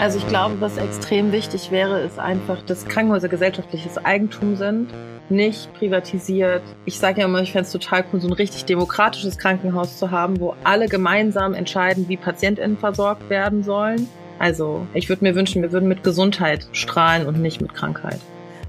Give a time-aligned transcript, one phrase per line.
[0.00, 4.88] Also ich glaube, was extrem wichtig wäre, ist einfach, dass Krankenhäuser gesellschaftliches Eigentum sind,
[5.28, 6.62] nicht privatisiert.
[6.86, 10.10] Ich sage ja immer, ich fände es total cool, so ein richtig demokratisches Krankenhaus zu
[10.10, 14.08] haben, wo alle gemeinsam entscheiden, wie PatientInnen versorgt werden sollen.
[14.38, 18.20] Also ich würde mir wünschen, wir würden mit Gesundheit strahlen und nicht mit Krankheit.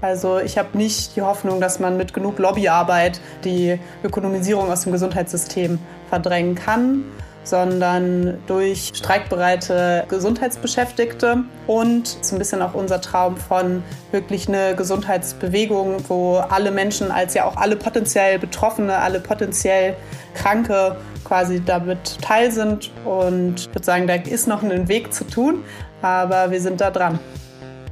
[0.02, 4.92] Also ich habe nicht die Hoffnung, dass man mit genug Lobbyarbeit die Ökonomisierung aus dem
[4.92, 5.78] Gesundheitssystem
[6.10, 7.04] verdrängen kann
[7.44, 16.08] sondern durch streikbereite Gesundheitsbeschäftigte und so ein bisschen auch unser Traum von wirklich eine Gesundheitsbewegung,
[16.08, 19.96] wo alle Menschen als ja auch alle potenziell Betroffene, alle potenziell
[20.34, 22.90] Kranke quasi damit teil sind.
[23.04, 25.64] Und ich würde sagen, da ist noch ein Weg zu tun,
[26.00, 27.18] aber wir sind da dran.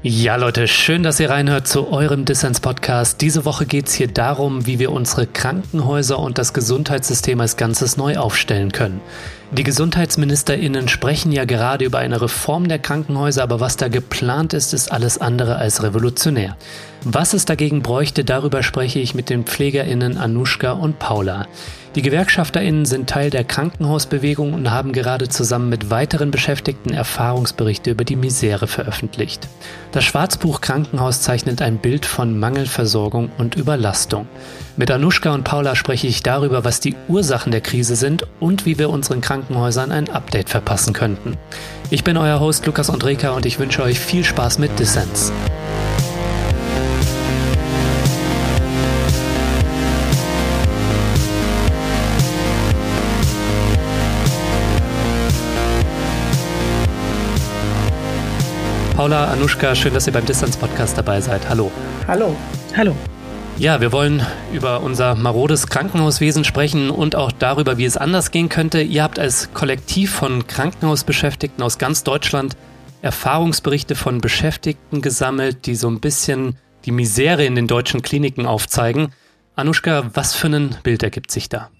[0.03, 3.21] Ja, Leute, schön, dass ihr reinhört zu eurem Dissens-Podcast.
[3.21, 7.99] Diese Woche geht es hier darum, wie wir unsere Krankenhäuser und das Gesundheitssystem als Ganzes
[7.99, 9.03] neu aufstellen können.
[9.53, 14.73] Die GesundheitsministerInnen sprechen ja gerade über eine Reform der Krankenhäuser, aber was da geplant ist,
[14.73, 16.57] ist alles andere als revolutionär.
[17.03, 21.49] Was es dagegen bräuchte, darüber spreche ich mit den PflegerInnen Anushka und Paula.
[21.97, 28.05] Die GewerkschafterInnen sind Teil der Krankenhausbewegung und haben gerade zusammen mit weiteren Beschäftigten Erfahrungsberichte über
[28.05, 29.49] die Misere veröffentlicht.
[29.91, 34.29] Das Schwarzbuch Krankenhaus zeichnet ein Bild von Mangelversorgung und Überlastung.
[34.77, 38.79] Mit Anushka und Paula spreche ich darüber, was die Ursachen der Krise sind und wie
[38.79, 41.37] wir unseren Krankenhäusern ein Update verpassen könnten.
[41.91, 45.33] Ich bin euer Host Lukas Andreka und ich wünsche euch viel Spaß mit Dissens.
[59.01, 61.49] Paula, Anushka, schön, dass ihr beim Distanz-Podcast dabei seid.
[61.49, 61.73] Hallo.
[62.07, 62.37] Hallo.
[62.77, 62.95] Hallo.
[63.57, 68.51] Ja, wir wollen über unser marodes Krankenhauswesen sprechen und auch darüber, wie es anders gehen
[68.51, 68.83] könnte.
[68.83, 72.59] Ihr habt als Kollektiv von Krankenhausbeschäftigten aus ganz Deutschland
[73.01, 79.15] Erfahrungsberichte von Beschäftigten gesammelt, die so ein bisschen die Misere in den deutschen Kliniken aufzeigen.
[79.57, 81.71] Anushka, was für ein Bild ergibt sich da?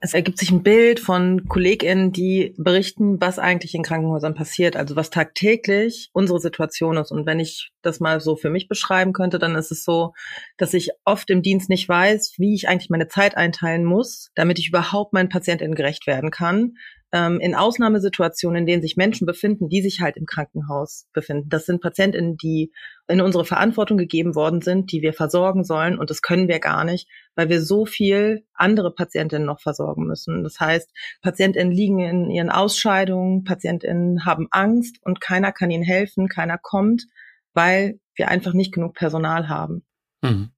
[0.00, 4.94] Es ergibt sich ein Bild von KollegInnen, die berichten, was eigentlich in Krankenhäusern passiert, also
[4.94, 7.10] was tagtäglich unsere Situation ist.
[7.10, 10.12] Und wenn ich das mal so für mich beschreiben könnte, dann ist es so,
[10.56, 14.60] dass ich oft im Dienst nicht weiß, wie ich eigentlich meine Zeit einteilen muss, damit
[14.60, 16.74] ich überhaupt meinen PatientInnen gerecht werden kann
[17.12, 21.48] ähm, in Ausnahmesituationen, in denen sich Menschen befinden, die sich halt im Krankenhaus befinden.
[21.48, 22.72] Das sind Patientinnen, die
[23.08, 25.98] in unsere Verantwortung gegeben worden sind, die wir versorgen sollen.
[25.98, 30.42] Und das können wir gar nicht, weil wir so viel andere Patientinnen noch versorgen müssen.
[30.42, 30.90] Das heißt,
[31.22, 37.06] Patientinnen liegen in ihren Ausscheidungen, Patientinnen haben Angst und keiner kann ihnen helfen, keiner kommt,
[37.54, 39.86] weil wir einfach nicht genug Personal haben.
[40.22, 40.50] Mhm.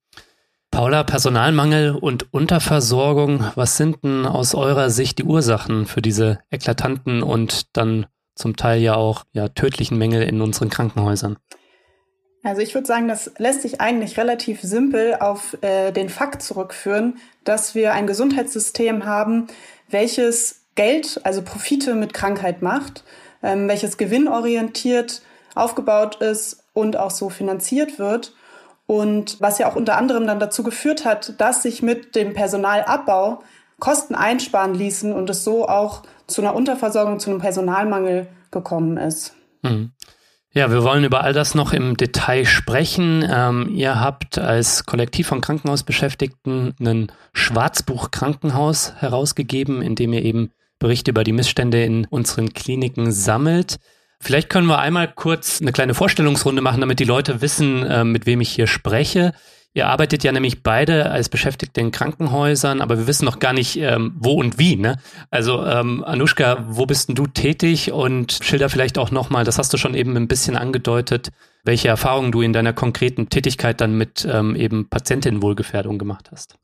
[0.71, 7.25] Paula, Personalmangel und Unterversorgung, was sind denn aus eurer Sicht die Ursachen für diese eklatanten
[7.25, 11.39] und dann zum Teil ja auch ja, tödlichen Mängel in unseren Krankenhäusern?
[12.45, 17.19] Also ich würde sagen, das lässt sich eigentlich relativ simpel auf äh, den Fakt zurückführen,
[17.45, 19.49] dass wir ein Gesundheitssystem haben,
[19.91, 23.03] welches Geld, also Profite mit Krankheit macht,
[23.43, 25.21] ähm, welches gewinnorientiert
[25.57, 28.35] aufgebaut ist und auch so finanziert wird
[28.91, 33.41] und was ja auch unter anderem dann dazu geführt hat, dass sich mit dem Personalabbau
[33.79, 39.33] Kosten einsparen ließen und es so auch zu einer Unterversorgung, zu einem Personalmangel gekommen ist.
[39.63, 39.93] Mhm.
[40.53, 43.25] Ja, wir wollen über all das noch im Detail sprechen.
[43.31, 50.51] Ähm, ihr habt als Kollektiv von Krankenhausbeschäftigten ein Schwarzbuch Krankenhaus herausgegeben, in dem ihr eben
[50.81, 53.77] Berichte über die Missstände in unseren Kliniken sammelt.
[54.23, 58.27] Vielleicht können wir einmal kurz eine kleine Vorstellungsrunde machen, damit die Leute wissen, äh, mit
[58.27, 59.33] wem ich hier spreche.
[59.73, 63.77] Ihr arbeitet ja nämlich beide als Beschäftigte in Krankenhäusern, aber wir wissen noch gar nicht,
[63.77, 64.75] ähm, wo und wie.
[64.75, 64.97] Ne?
[65.31, 67.93] Also ähm, Anushka, wo bist denn du tätig?
[67.93, 71.31] Und schilder vielleicht auch nochmal, das hast du schon eben ein bisschen angedeutet,
[71.63, 76.57] welche Erfahrungen du in deiner konkreten Tätigkeit dann mit ähm, eben Patientinnenwohlgefährdung gemacht hast.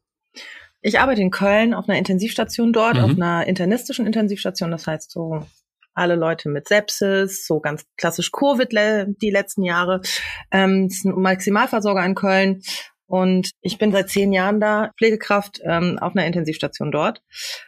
[0.83, 3.05] Ich arbeite in Köln auf einer Intensivstation dort, mhm.
[3.05, 5.47] auf einer internistischen Intensivstation, das heißt so
[5.96, 10.00] alle Leute mit Sepsis, so ganz klassisch Covid die letzten Jahre.
[10.52, 12.62] Ähm, ist ein Maximalversorger in Köln.
[13.08, 17.22] Und ich bin seit zehn Jahren da, Pflegekraft ähm, auf einer Intensivstation dort.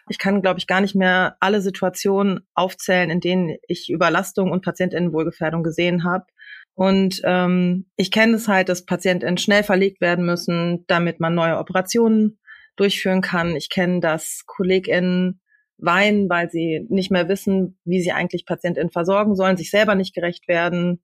[0.08, 4.64] Ich kann, glaube ich, gar nicht mehr alle Situationen aufzählen, in denen ich Überlastung und
[4.64, 6.24] Patientinnenwohlgefährdung gesehen habe.
[6.74, 11.58] Und ähm, ich kenne es halt, dass Patientinnen schnell verlegt werden müssen, damit man neue
[11.58, 12.38] Operationen
[12.76, 13.54] durchführen kann.
[13.56, 15.40] Ich kenne, dass KollegInnen
[15.78, 20.14] weinen, weil sie nicht mehr wissen, wie sie eigentlich PatientInnen versorgen sollen, sich selber nicht
[20.14, 21.02] gerecht werden.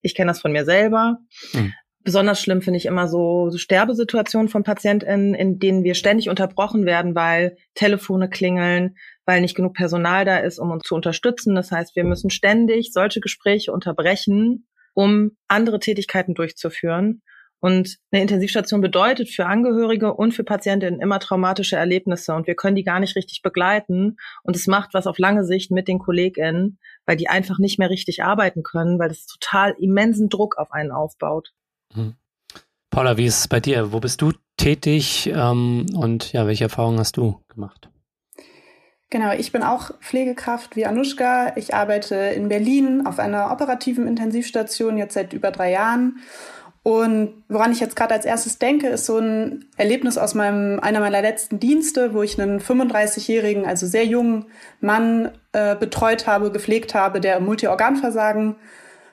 [0.00, 1.18] Ich kenne das von mir selber.
[1.52, 1.72] Mhm.
[2.04, 6.84] Besonders schlimm finde ich immer so, so Sterbesituationen von PatientInnen, in denen wir ständig unterbrochen
[6.84, 11.54] werden, weil Telefone klingeln, weil nicht genug Personal da ist, um uns zu unterstützen.
[11.54, 17.22] Das heißt, wir müssen ständig solche Gespräche unterbrechen, um andere Tätigkeiten durchzuführen.
[17.64, 22.76] Und eine Intensivstation bedeutet für Angehörige und für Patientinnen immer traumatische Erlebnisse und wir können
[22.76, 24.18] die gar nicht richtig begleiten.
[24.42, 27.88] Und es macht was auf lange Sicht mit den KollegInnen, weil die einfach nicht mehr
[27.88, 31.54] richtig arbeiten können, weil das total immensen Druck auf einen aufbaut.
[31.94, 32.16] Mhm.
[32.90, 33.92] Paula, wie ist es bei dir?
[33.92, 37.88] Wo bist du tätig ähm, und ja, welche Erfahrungen hast du gemacht?
[39.08, 41.56] Genau, ich bin auch Pflegekraft wie Anushka.
[41.56, 46.18] Ich arbeite in Berlin auf einer operativen Intensivstation jetzt seit über drei Jahren.
[46.84, 51.00] Und woran ich jetzt gerade als erstes denke, ist so ein Erlebnis aus meinem, einer
[51.00, 54.44] meiner letzten Dienste, wo ich einen 35-jährigen, also sehr jungen
[54.82, 58.56] Mann äh, betreut habe, gepflegt habe, der im Multiorganversagen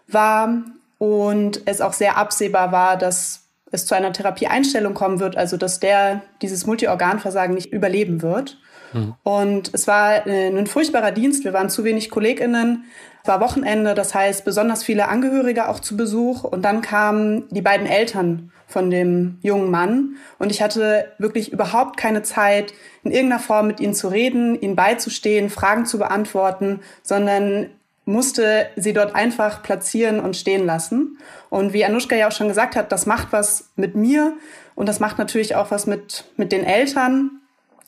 [0.09, 0.63] war
[0.97, 5.79] und es auch sehr absehbar war, dass es zu einer Therapieeinstellung kommen wird, also dass
[5.79, 8.57] der dieses Multiorganversagen nicht überleben wird.
[8.91, 9.15] Mhm.
[9.23, 11.45] Und es war äh, ein furchtbarer Dienst.
[11.45, 12.83] Wir waren zu wenig KollegInnen.
[13.25, 16.43] War Wochenende, das heißt besonders viele Angehörige auch zu Besuch.
[16.43, 20.15] Und dann kamen die beiden Eltern von dem jungen Mann.
[20.39, 22.73] Und ich hatte wirklich überhaupt keine Zeit,
[23.03, 27.69] in irgendeiner Form mit ihnen zu reden, ihnen beizustehen, Fragen zu beantworten, sondern
[28.05, 31.17] musste sie dort einfach platzieren und stehen lassen.
[31.49, 34.33] Und wie Anushka ja auch schon gesagt hat, das macht was mit mir
[34.75, 37.41] und das macht natürlich auch was mit, mit den Eltern.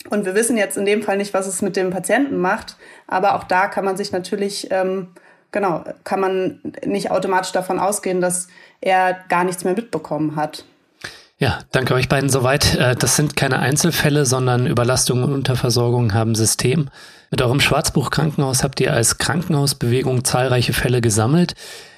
[0.10, 2.78] Und wir wissen jetzt in dem Fall nicht, was es mit dem Patienten macht,
[3.08, 5.08] aber auch da kann man sich natürlich, ähm,
[5.54, 8.50] genau, kann man nicht automatisch davon ausgehen, dass
[8.82, 10.66] er gar nichts mehr mitbekommen hat.
[11.38, 12.76] Ja, danke euch beiden soweit.
[12.76, 16.90] Äh, das sind keine Einzelfälle, sondern Überlastung und Unterversorgung haben System.
[17.32, 21.56] Mit eurem Schwarzbuch Krankenhaus habt ihr als Krankenhausbewegung zahlreiche Fälle gesammelt.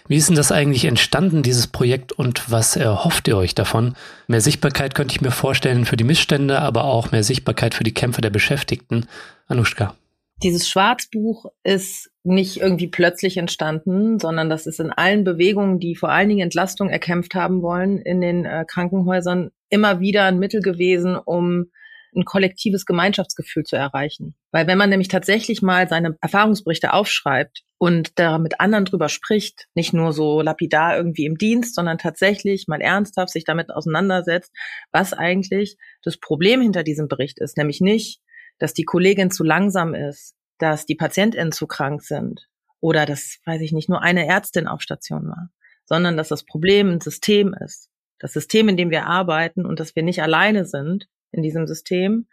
[0.08, 3.96] Wie ist denn das eigentlich entstanden, dieses Projekt, und was erhofft ihr euch davon?
[4.28, 7.94] Mehr Sichtbarkeit könnte ich mir vorstellen für die Missstände, aber auch mehr Sichtbarkeit für die
[7.94, 9.08] Kämpfe der Beschäftigten.
[9.48, 9.96] Anushka.
[10.44, 16.10] Dieses Schwarzbuch ist nicht irgendwie plötzlich entstanden, sondern das ist in allen Bewegungen, die vor
[16.10, 21.16] allen Dingen Entlastung erkämpft haben wollen in den äh, Krankenhäusern, immer wieder ein Mittel gewesen,
[21.16, 21.72] um
[22.16, 24.36] ein kollektives Gemeinschaftsgefühl zu erreichen.
[24.52, 29.68] Weil wenn man nämlich tatsächlich mal seine Erfahrungsberichte aufschreibt und da mit anderen drüber spricht,
[29.76, 34.52] nicht nur so lapidar irgendwie im Dienst, sondern tatsächlich mal ernsthaft sich damit auseinandersetzt,
[34.92, 38.22] was eigentlich das Problem hinter diesem Bericht ist, nämlich nicht,
[38.60, 42.48] dass die Kollegin zu langsam ist, dass die PatientInnen zu krank sind
[42.80, 45.50] oder dass, weiß ich nicht, nur eine Ärztin auf Station war,
[45.86, 47.90] sondern dass das Problem ein System ist.
[48.20, 52.28] Das System, in dem wir arbeiten und dass wir nicht alleine sind in diesem System.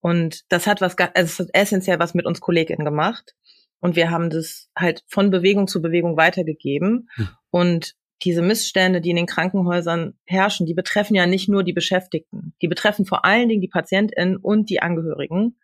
[0.00, 3.34] Und das hat was, also es hat essentiell was mit uns KollegInnen gemacht.
[3.80, 7.08] Und wir haben das halt von Bewegung zu Bewegung weitergegeben.
[7.14, 7.28] Hm.
[7.50, 12.54] Und diese Missstände, die in den Krankenhäusern herrschen, die betreffen ja nicht nur die Beschäftigten.
[12.62, 15.58] Die betreffen vor allen Dingen die PatientInnen und die Angehörigen.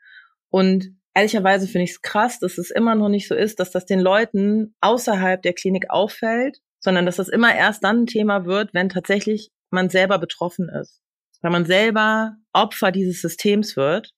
[0.50, 3.86] Und ehrlicherweise finde ich es krass, dass es immer noch nicht so ist, dass das
[3.86, 8.74] den Leuten außerhalb der Klinik auffällt, sondern dass das immer erst dann ein Thema wird,
[8.74, 11.00] wenn tatsächlich man selber betroffen ist.
[11.42, 14.10] Wenn man selber Opfer dieses Systems wird,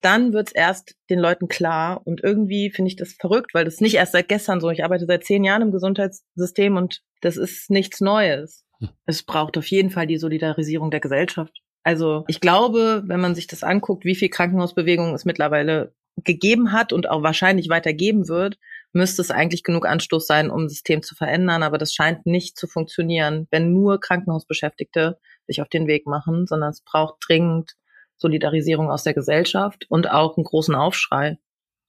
[0.00, 2.00] dann wird es erst den Leuten klar.
[2.04, 4.70] Und irgendwie finde ich das verrückt, weil das nicht erst seit gestern so.
[4.70, 8.64] Ich arbeite seit zehn Jahren im Gesundheitssystem und das ist nichts Neues.
[8.78, 8.90] Hm.
[9.06, 11.60] Es braucht auf jeden Fall die Solidarisierung der Gesellschaft.
[11.86, 15.94] Also ich glaube, wenn man sich das anguckt, wie viel Krankenhausbewegung es mittlerweile
[16.24, 18.58] gegeben hat und auch wahrscheinlich weitergeben wird,
[18.92, 21.62] müsste es eigentlich genug Anstoß sein, um das System zu verändern.
[21.62, 26.70] Aber das scheint nicht zu funktionieren, wenn nur Krankenhausbeschäftigte sich auf den Weg machen, sondern
[26.70, 27.76] es braucht dringend
[28.16, 31.38] Solidarisierung aus der Gesellschaft und auch einen großen Aufschrei.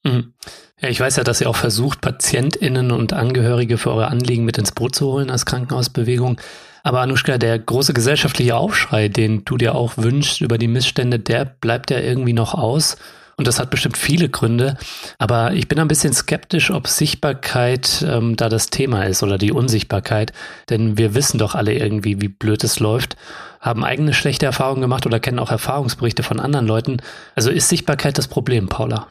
[0.03, 0.36] Mhm.
[0.79, 4.60] Ja, ich weiß ja, dass ihr auch versucht, PatientInnen und Angehörige für eure Anliegen mit
[4.60, 6.39] ins Boot zu holen als Krankenhausbewegung.
[6.88, 11.44] Aber Anushka, der große gesellschaftliche Aufschrei, den du dir auch wünschst über die Missstände, der
[11.44, 12.96] bleibt ja irgendwie noch aus.
[13.36, 14.77] Und das hat bestimmt viele Gründe.
[15.17, 19.51] Aber ich bin ein bisschen skeptisch, ob Sichtbarkeit ähm, da das Thema ist oder die
[19.51, 20.32] Unsichtbarkeit.
[20.70, 23.17] Denn wir wissen doch alle irgendwie, wie blöd es läuft,
[23.60, 27.01] haben eigene schlechte Erfahrungen gemacht oder kennen auch Erfahrungsberichte von anderen Leuten.
[27.36, 29.08] Also ist Sichtbarkeit das Problem, Paula?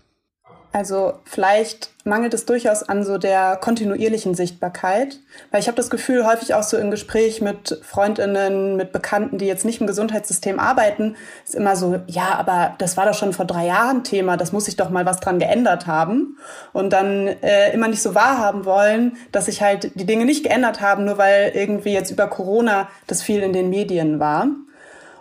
[0.76, 6.26] Also vielleicht mangelt es durchaus an so der kontinuierlichen Sichtbarkeit, weil ich habe das Gefühl,
[6.26, 11.16] häufig auch so im Gespräch mit Freundinnen, mit Bekannten, die jetzt nicht im Gesundheitssystem arbeiten,
[11.46, 14.66] ist immer so, ja, aber das war doch schon vor drei Jahren Thema, das muss
[14.66, 16.36] sich doch mal was dran geändert haben
[16.74, 20.82] und dann äh, immer nicht so wahrhaben wollen, dass sich halt die Dinge nicht geändert
[20.82, 24.48] haben, nur weil irgendwie jetzt über Corona das viel in den Medien war.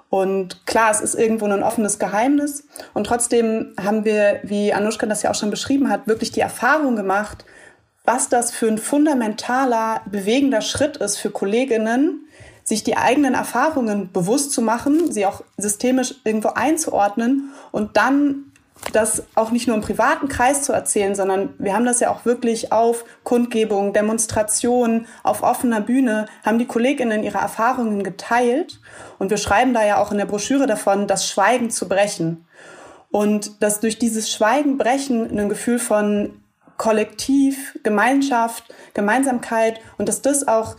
[0.10, 2.66] Und klar, es ist irgendwo ein offenes Geheimnis.
[2.94, 6.96] Und trotzdem haben wir, wie Anushka das ja auch schon beschrieben hat, wirklich die Erfahrung
[6.96, 7.46] gemacht,
[8.06, 12.28] was das für ein fundamentaler, bewegender Schritt ist für Kolleginnen,
[12.64, 18.52] sich die eigenen Erfahrungen bewusst zu machen, sie auch systemisch irgendwo einzuordnen und dann
[18.92, 22.26] das auch nicht nur im privaten Kreis zu erzählen, sondern wir haben das ja auch
[22.26, 28.80] wirklich auf Kundgebungen, Demonstrationen, auf offener Bühne, haben die Kolleginnen ihre Erfahrungen geteilt.
[29.18, 32.46] Und wir schreiben da ja auch in der Broschüre davon, das Schweigen zu brechen.
[33.12, 36.42] Und dass durch dieses Schweigen brechen ein Gefühl von
[36.78, 40.76] Kollektiv, Gemeinschaft, Gemeinsamkeit und dass das auch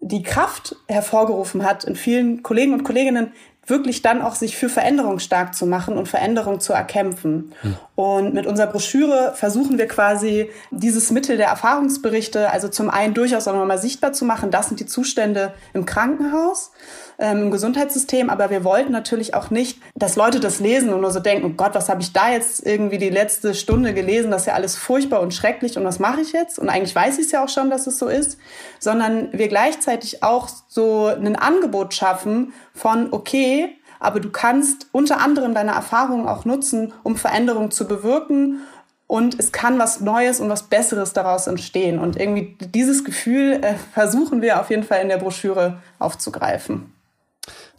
[0.00, 3.32] die Kraft hervorgerufen hat in vielen Kollegen und Kolleginnen,
[3.68, 7.52] wirklich dann auch sich für Veränderung stark zu machen und Veränderung zu erkämpfen.
[7.62, 7.76] Hm.
[7.94, 13.48] Und mit unserer Broschüre versuchen wir quasi dieses Mittel der Erfahrungsberichte, also zum einen durchaus
[13.48, 16.70] auch nochmal sichtbar zu machen, das sind die Zustände im Krankenhaus,
[17.18, 21.10] ähm, im Gesundheitssystem, aber wir wollten natürlich auch nicht, dass Leute das lesen und nur
[21.10, 24.42] so denken, oh Gott, was habe ich da jetzt irgendwie die letzte Stunde gelesen, das
[24.42, 26.58] ist ja alles furchtbar und schrecklich und was mache ich jetzt?
[26.58, 28.38] Und eigentlich weiß ich es ja auch schon, dass es so ist,
[28.78, 35.54] sondern wir gleichzeitig auch so ein Angebot schaffen von, okay, aber du kannst unter anderem
[35.54, 38.60] deine Erfahrungen auch nutzen, um Veränderungen zu bewirken
[39.08, 41.98] und es kann was Neues und was Besseres daraus entstehen.
[41.98, 46.92] Und irgendwie dieses Gefühl äh, versuchen wir auf jeden Fall in der Broschüre aufzugreifen.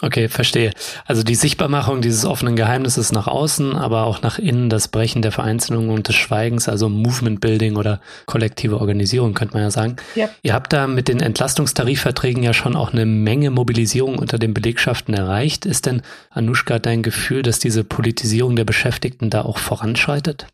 [0.02, 0.72] Okay, verstehe.
[1.06, 5.34] Also die Sichtbarmachung dieses offenen Geheimnisses nach außen, aber auch nach innen das Brechen der
[5.34, 9.98] Vereinzelung und des Schweigens, also Movement Building oder kollektive Organisierung, könnte man ja sagen.
[10.16, 10.30] Ja.
[10.42, 15.14] Ihr habt da mit den Entlastungstarifverträgen ja schon auch eine Menge Mobilisierung unter den Belegschaften
[15.14, 15.66] erreicht.
[15.66, 20.48] Ist denn, Anushka, dein Gefühl, dass diese Politisierung der Beschäftigten da auch voranschreitet?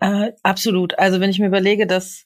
[0.00, 0.98] Äh, absolut.
[0.98, 2.24] Also wenn ich mir überlege, dass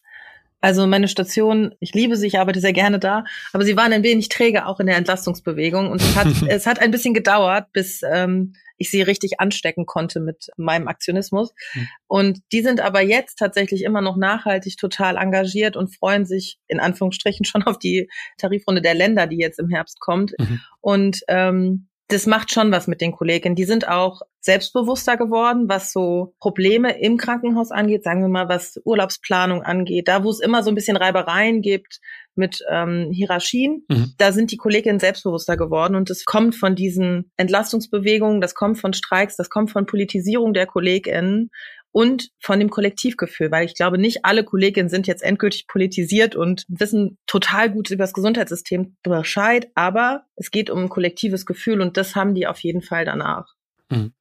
[0.60, 4.02] also meine Station, ich liebe sie, ich arbeite sehr gerne da, aber sie waren ein
[4.02, 8.02] wenig träge auch in der Entlastungsbewegung und es hat, es hat ein bisschen gedauert, bis
[8.02, 11.52] ähm, ich sie richtig anstecken konnte mit meinem Aktionismus.
[11.74, 11.88] Mhm.
[12.08, 16.80] Und die sind aber jetzt tatsächlich immer noch nachhaltig total engagiert und freuen sich in
[16.80, 20.32] Anführungsstrichen schon auf die Tarifrunde der Länder, die jetzt im Herbst kommt.
[20.38, 20.60] Mhm.
[20.80, 23.54] Und ähm, das macht schon was mit den Kolleginnen.
[23.54, 28.80] Die sind auch selbstbewusster geworden, was so Probleme im Krankenhaus angeht, sagen wir mal, was
[28.84, 32.00] Urlaubsplanung angeht, da wo es immer so ein bisschen Reibereien gibt
[32.34, 34.14] mit ähm, Hierarchien, mhm.
[34.16, 38.94] da sind die Kolleginnen selbstbewusster geworden und das kommt von diesen Entlastungsbewegungen, das kommt von
[38.94, 41.50] Streiks, das kommt von Politisierung der Kolleginnen
[41.92, 46.64] und von dem Kollektivgefühl, weil ich glaube, nicht alle Kolleginnen sind jetzt endgültig politisiert und
[46.68, 51.96] wissen total gut über das Gesundheitssystem Bescheid, aber es geht um ein kollektives Gefühl und
[51.96, 53.46] das haben die auf jeden Fall danach.
[53.90, 54.12] Mhm.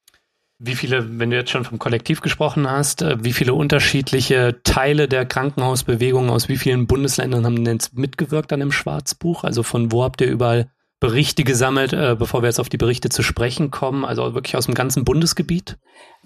[0.61, 5.07] Wie viele, wenn du jetzt schon vom Kollektiv gesprochen hast, äh, wie viele unterschiedliche Teile
[5.07, 9.45] der Krankenhausbewegung aus wie vielen Bundesländern haben denn jetzt mitgewirkt an dem Schwarzbuch?
[9.45, 13.09] Also von wo habt ihr überall Berichte gesammelt, äh, bevor wir jetzt auf die Berichte
[13.09, 15.77] zu sprechen kommen, also wirklich aus dem ganzen Bundesgebiet?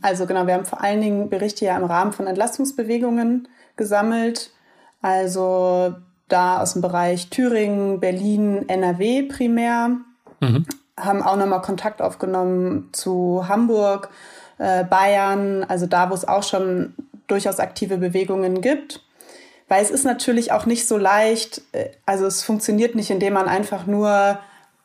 [0.02, 4.52] Also genau, wir haben vor allen Dingen Berichte ja im Rahmen von Entlastungsbewegungen gesammelt.
[5.02, 5.96] Also
[6.28, 9.98] da aus dem Bereich Thüringen, Berlin, NRW primär.
[10.40, 10.66] Mhm.
[10.98, 14.10] Haben auch nochmal Kontakt aufgenommen zu Hamburg,
[14.58, 16.96] äh, Bayern, also da, wo es auch schon
[17.28, 19.04] durchaus aktive Bewegungen gibt.
[19.68, 23.48] Weil es ist natürlich auch nicht so leicht, äh, also es funktioniert nicht, indem man
[23.48, 24.40] einfach nur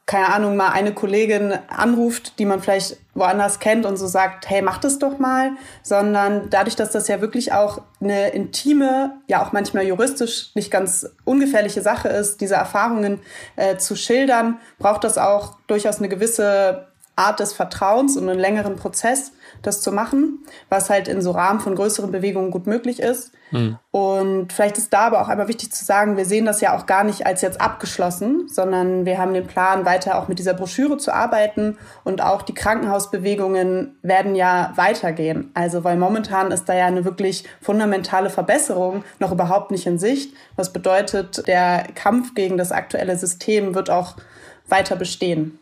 [0.09, 4.63] keine Ahnung, mal eine Kollegin anruft, die man vielleicht woanders kennt und so sagt, hey,
[4.63, 5.51] mach das doch mal,
[5.83, 11.11] sondern dadurch, dass das ja wirklich auch eine intime, ja auch manchmal juristisch nicht ganz
[11.25, 13.21] ungefährliche Sache ist, diese Erfahrungen
[13.57, 16.88] äh, zu schildern, braucht das auch durchaus eine gewisse
[17.19, 19.33] Art des Vertrauens und einen längeren Prozess,
[19.63, 23.33] das zu machen, was halt in so Rahmen von größeren Bewegungen gut möglich ist.
[23.51, 23.79] Mhm.
[23.91, 26.87] Und vielleicht ist da aber auch einmal wichtig zu sagen, wir sehen das ja auch
[26.87, 30.99] gar nicht als jetzt abgeschlossen, sondern wir haben den Plan, weiter auch mit dieser Broschüre
[30.99, 35.51] zu arbeiten und auch die Krankenhausbewegungen werden ja weitergehen.
[35.55, 40.35] Also, weil momentan ist da ja eine wirklich fundamentale Verbesserung noch überhaupt nicht in Sicht.
[40.57, 44.17] Was bedeutet, der Kampf gegen das aktuelle System wird auch
[44.69, 45.58] weiter bestehen.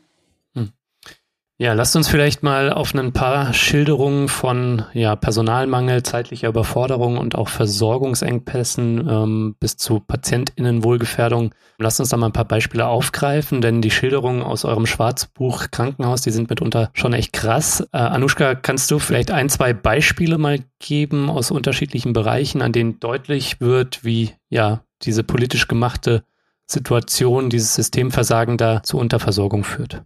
[1.58, 7.34] Ja, lasst uns vielleicht mal auf ein paar Schilderungen von ja, Personalmangel, zeitlicher Überforderung und
[7.34, 11.54] auch Versorgungsengpässen ähm, bis zu Patientinnenwohlgefährdung.
[11.78, 16.20] Lasst uns da mal ein paar Beispiele aufgreifen, denn die Schilderungen aus eurem Schwarzbuch Krankenhaus,
[16.20, 17.80] die sind mitunter schon echt krass.
[17.90, 23.00] Äh, Anushka, kannst du vielleicht ein, zwei Beispiele mal geben aus unterschiedlichen Bereichen, an denen
[23.00, 26.22] deutlich wird, wie ja diese politisch gemachte
[26.66, 30.02] Situation, dieses Systemversagen da zu Unterversorgung führt?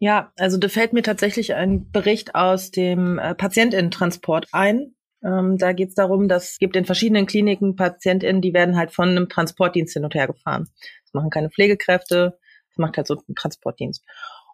[0.00, 4.94] Ja, also da fällt mir tatsächlich ein Bericht aus dem äh, Patientinnentransport ein.
[5.22, 8.92] Ähm, da geht es darum, dass es gibt in verschiedenen Kliniken Patientinnen, die werden halt
[8.92, 10.68] von einem Transportdienst hin und her gefahren.
[11.04, 12.38] Das machen keine Pflegekräfte,
[12.70, 14.02] das macht halt so ein Transportdienst.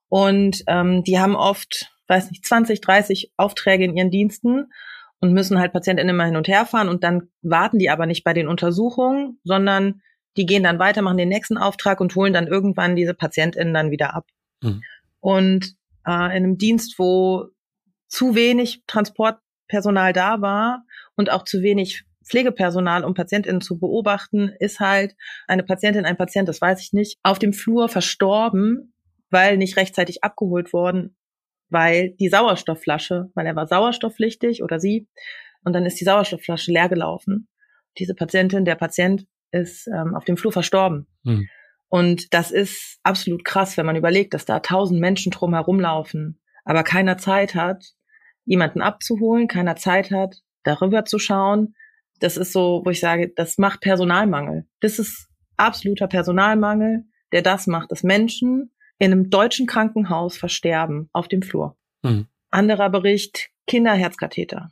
[0.08, 4.72] Und ähm, die haben oft, weiß nicht, 20, 30 Aufträge in ihren Diensten
[5.20, 8.24] und müssen halt Patientinnen immer hin und her fahren und dann warten die aber nicht
[8.24, 10.02] bei den Untersuchungen, sondern
[10.36, 13.92] die gehen dann weiter, machen den nächsten Auftrag und holen dann irgendwann diese PatientInnen dann
[13.92, 14.26] wieder ab.
[14.60, 14.82] Mhm.
[15.26, 15.74] Und
[16.06, 17.48] äh, in einem Dienst, wo
[18.06, 20.84] zu wenig Transportpersonal da war
[21.16, 25.16] und auch zu wenig Pflegepersonal, um PatientInnen zu beobachten, ist halt
[25.48, 28.94] eine Patientin, ein Patient, das weiß ich nicht, auf dem Flur verstorben,
[29.28, 31.16] weil nicht rechtzeitig abgeholt worden,
[31.70, 35.08] weil die Sauerstoffflasche, weil er war sauerstoffpflichtig oder sie,
[35.64, 37.48] und dann ist die Sauerstoffflasche leer gelaufen.
[37.98, 41.08] Diese Patientin, der Patient ist ähm, auf dem Flur verstorben.
[41.24, 41.48] Hm.
[41.88, 46.82] Und das ist absolut krass, wenn man überlegt, dass da tausend Menschen drum herumlaufen, aber
[46.82, 47.84] keiner Zeit hat,
[48.44, 51.74] jemanden abzuholen, keiner Zeit hat, darüber zu schauen.
[52.20, 54.66] Das ist so, wo ich sage, das macht Personalmangel.
[54.80, 61.28] Das ist absoluter Personalmangel, der das macht, dass Menschen in einem deutschen Krankenhaus versterben auf
[61.28, 61.76] dem Flur.
[62.04, 62.26] Hm.
[62.50, 64.70] Anderer Bericht, Kinderherzkatheter.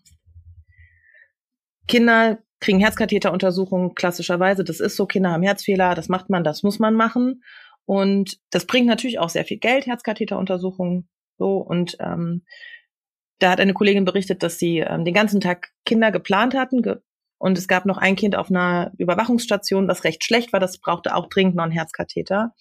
[1.87, 4.65] Kinder kriegen Herzkatheteruntersuchungen klassischerweise.
[4.65, 7.45] Das ist so, Kinder haben Herzfehler, das macht man, das muss man machen.
[7.85, 11.09] Und das bringt natürlich auch sehr viel Geld, Herzkatheteruntersuchungen.
[11.37, 12.45] So, und ähm,
[13.39, 16.83] da hat eine Kollegin berichtet, dass sie ähm, den ganzen Tag Kinder geplant hatten.
[16.83, 16.97] Ge
[17.37, 20.61] und es gab noch ein Kind auf einer Überwachungsstation, was recht schlecht war.
[20.61, 22.55] Das brauchte auch dringend noch einen Herzkatheter.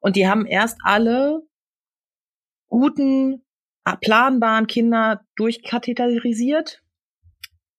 [0.00, 1.40] Und die haben erst alle
[2.66, 3.42] guten,
[4.02, 6.79] planbaren Kinder durchkatheterisiert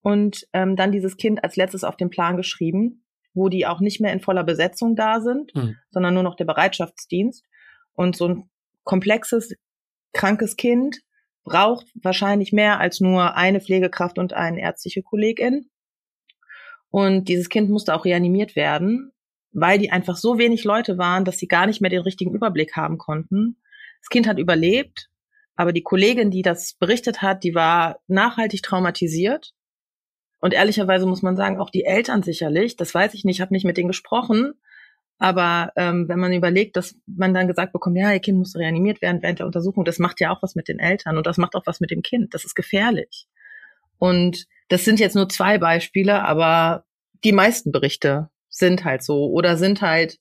[0.01, 3.03] und ähm, dann dieses Kind als letztes auf den Plan geschrieben,
[3.33, 5.77] wo die auch nicht mehr in voller Besetzung da sind, mhm.
[5.91, 7.45] sondern nur noch der Bereitschaftsdienst.
[7.93, 8.49] Und so ein
[8.83, 9.53] komplexes,
[10.13, 10.99] krankes Kind
[11.43, 15.69] braucht wahrscheinlich mehr als nur eine Pflegekraft und eine ärztliche Kollegin.
[16.89, 19.11] Und dieses Kind musste auch reanimiert werden,
[19.53, 22.75] weil die einfach so wenig Leute waren, dass sie gar nicht mehr den richtigen Überblick
[22.75, 23.57] haben konnten.
[24.01, 25.09] Das Kind hat überlebt,
[25.55, 29.53] aber die Kollegin, die das berichtet hat, die war nachhaltig traumatisiert
[30.41, 33.53] und ehrlicherweise muss man sagen, auch die Eltern sicherlich, das weiß ich nicht, ich habe
[33.53, 34.53] nicht mit denen gesprochen,
[35.19, 39.03] aber ähm, wenn man überlegt, dass man dann gesagt bekommt, ja, ihr Kind muss reanimiert
[39.03, 41.55] werden während der Untersuchung, das macht ja auch was mit den Eltern und das macht
[41.55, 42.33] auch was mit dem Kind.
[42.33, 43.27] Das ist gefährlich.
[43.99, 46.85] Und das sind jetzt nur zwei Beispiele, aber
[47.23, 50.17] die meisten Berichte sind halt so oder sind halt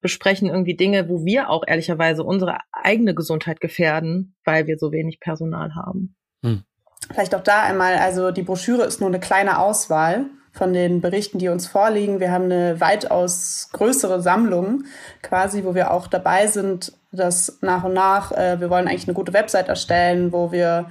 [0.00, 5.20] besprechen irgendwie Dinge, wo wir auch ehrlicherweise unsere eigene Gesundheit gefährden, weil wir so wenig
[5.20, 6.16] Personal haben.
[6.42, 6.64] Hm.
[7.12, 11.38] Vielleicht auch da einmal, also die Broschüre ist nur eine kleine Auswahl von den Berichten,
[11.38, 12.20] die uns vorliegen.
[12.20, 14.84] Wir haben eine weitaus größere Sammlung
[15.22, 19.14] quasi, wo wir auch dabei sind, dass nach und nach, äh, wir wollen eigentlich eine
[19.14, 20.86] gute Website erstellen, wo wir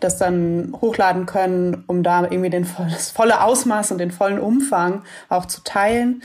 [0.00, 5.02] das dann hochladen können, um da irgendwie den, das volle Ausmaß und den vollen Umfang
[5.28, 6.22] auch zu teilen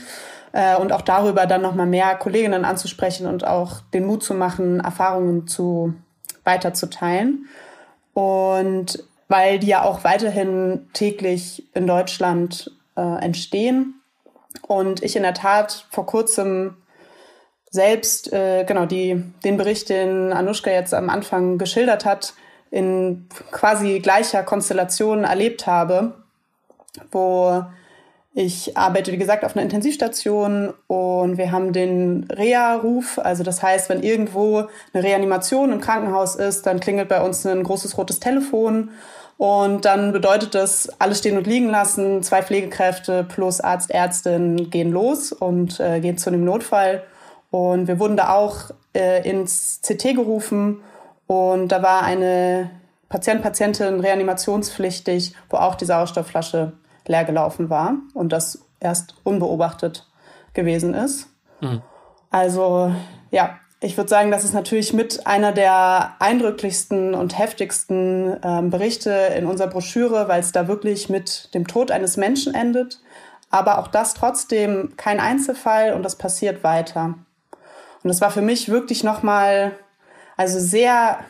[0.52, 4.80] äh, und auch darüber dann nochmal mehr Kolleginnen anzusprechen und auch den Mut zu machen,
[4.80, 5.94] Erfahrungen zu
[6.44, 7.46] weiterzuteilen.
[8.14, 14.00] Und weil die ja auch weiterhin täglich in Deutschland äh, entstehen.
[14.66, 16.76] Und ich in der Tat vor kurzem
[17.70, 22.32] selbst, äh, genau, die, den Bericht, den Anushka jetzt am Anfang geschildert hat,
[22.70, 26.14] in quasi gleicher Konstellation erlebt habe,
[27.12, 27.64] wo
[28.34, 33.18] ich arbeite, wie gesagt, auf einer Intensivstation und wir haben den Reha-Ruf.
[33.18, 37.64] Also das heißt, wenn irgendwo eine Reanimation im Krankenhaus ist, dann klingelt bei uns ein
[37.64, 38.90] großes rotes Telefon
[39.38, 44.90] und dann bedeutet das, alles stehen und liegen lassen, zwei Pflegekräfte plus Arzt, Ärztin gehen
[44.90, 47.04] los und äh, gehen zu einem Notfall.
[47.52, 50.82] Und wir wurden da auch äh, ins CT gerufen
[51.28, 52.70] und da war eine
[53.08, 56.72] Patient, Patientin reanimationspflichtig, wo auch die Sauerstoffflasche
[57.06, 60.04] leer gelaufen war und das erst unbeobachtet
[60.52, 61.28] gewesen ist.
[61.60, 61.80] Mhm.
[62.30, 62.92] Also
[63.30, 69.10] ja, ich würde sagen, das ist natürlich mit einer der eindrücklichsten und heftigsten ähm, Berichte
[69.36, 73.00] in unserer Broschüre, weil es da wirklich mit dem Tod eines Menschen endet.
[73.50, 77.14] Aber auch das trotzdem kein Einzelfall und das passiert weiter.
[78.02, 79.72] Und das war für mich wirklich nochmal,
[80.36, 81.20] also sehr,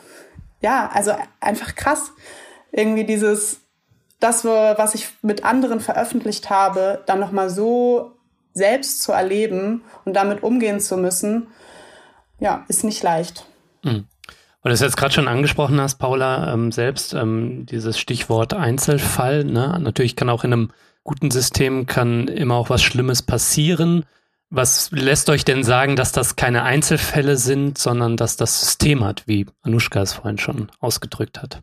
[0.62, 2.12] ja, also einfach krass.
[2.72, 3.60] Irgendwie dieses,
[4.20, 8.12] das, was ich mit anderen veröffentlicht habe, dann nochmal so
[8.54, 11.48] selbst zu erleben und damit umgehen zu müssen
[12.40, 13.46] ja, ist nicht leicht.
[13.82, 14.06] Mhm.
[14.62, 19.44] Weil du es jetzt gerade schon angesprochen hast, Paula, ähm, selbst ähm, dieses Stichwort Einzelfall.
[19.44, 19.78] Ne?
[19.80, 20.72] Natürlich kann auch in einem
[21.04, 24.04] guten System kann immer auch was Schlimmes passieren.
[24.50, 29.26] Was lässt euch denn sagen, dass das keine Einzelfälle sind, sondern dass das System hat,
[29.26, 31.62] wie Anushka es vorhin schon ausgedrückt hat?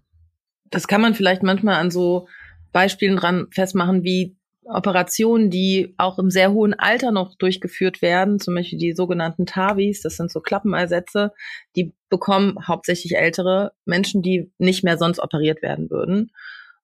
[0.70, 2.28] Das kann man vielleicht manchmal an so
[2.72, 4.36] Beispielen dran festmachen, wie
[4.68, 10.02] Operationen, die auch im sehr hohen Alter noch durchgeführt werden, zum Beispiel die sogenannten TAVIs,
[10.02, 11.34] das sind so Klappenersätze,
[11.76, 16.32] die bekommen hauptsächlich ältere Menschen, die nicht mehr sonst operiert werden würden.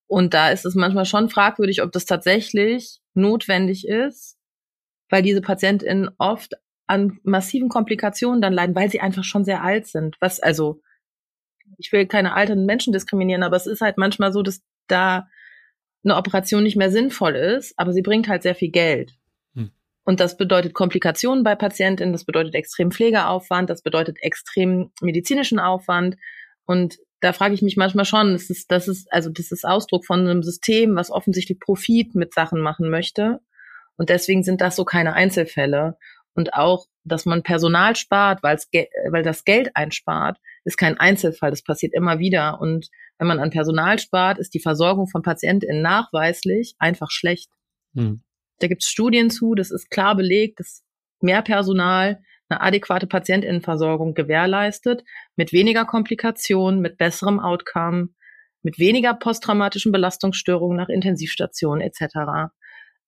[0.07, 4.37] Und da ist es manchmal schon fragwürdig, ob das tatsächlich notwendig ist,
[5.09, 9.87] weil diese PatientInnen oft an massiven Komplikationen dann leiden, weil sie einfach schon sehr alt
[9.87, 10.17] sind.
[10.19, 10.81] Was also,
[11.77, 15.27] ich will keine alten Menschen diskriminieren, aber es ist halt manchmal so, dass da
[16.03, 19.13] eine Operation nicht mehr sinnvoll ist, aber sie bringt halt sehr viel Geld.
[19.55, 19.71] Hm.
[20.03, 26.15] Und das bedeutet Komplikationen bei Patientinnen, das bedeutet extrem Pflegeaufwand, das bedeutet extrem medizinischen Aufwand.
[26.65, 30.05] Und da frage ich mich manchmal schon, das ist, das ist, also das ist Ausdruck
[30.05, 33.39] von einem System, was offensichtlich Profit mit Sachen machen möchte.
[33.95, 35.97] Und deswegen sind das so keine Einzelfälle.
[36.33, 41.49] Und auch, dass man Personal spart, weil das Geld einspart, ist kein Einzelfall.
[41.49, 42.61] Das passiert immer wieder.
[42.61, 47.49] Und wenn man an Personal spart, ist die Versorgung von PatientInnen nachweislich einfach schlecht.
[47.95, 48.21] Hm.
[48.59, 50.83] Da gibt es Studien zu, das ist klar belegt, dass
[51.19, 55.03] mehr Personal eine adäquate Patientinnenversorgung gewährleistet,
[55.35, 58.09] mit weniger Komplikationen, mit besserem Outcome,
[58.61, 62.51] mit weniger posttraumatischen Belastungsstörungen nach Intensivstationen etc.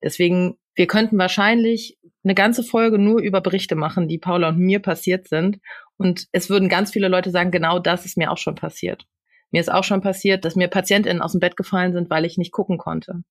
[0.01, 4.79] Deswegen, wir könnten wahrscheinlich eine ganze Folge nur über Berichte machen, die Paula und mir
[4.79, 5.59] passiert sind.
[5.97, 9.05] Und es würden ganz viele Leute sagen, genau das ist mir auch schon passiert.
[9.51, 12.38] Mir ist auch schon passiert, dass mir PatientInnen aus dem Bett gefallen sind, weil ich
[12.38, 13.23] nicht gucken konnte.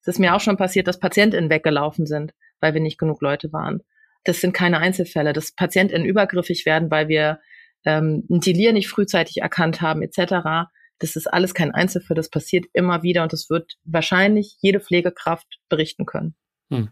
[0.00, 3.52] Es ist mir auch schon passiert, dass PatientInnen weggelaufen sind, weil wir nicht genug Leute
[3.52, 3.82] waren
[4.24, 7.40] das sind keine Einzelfälle, dass PatientInnen übergriffig werden, weil wir
[7.84, 10.68] ähm, ein Delir nicht frühzeitig erkannt haben, etc.
[10.98, 15.60] Das ist alles kein Einzelfall, das passiert immer wieder und das wird wahrscheinlich jede Pflegekraft
[15.68, 16.34] berichten können.
[16.70, 16.90] Hm.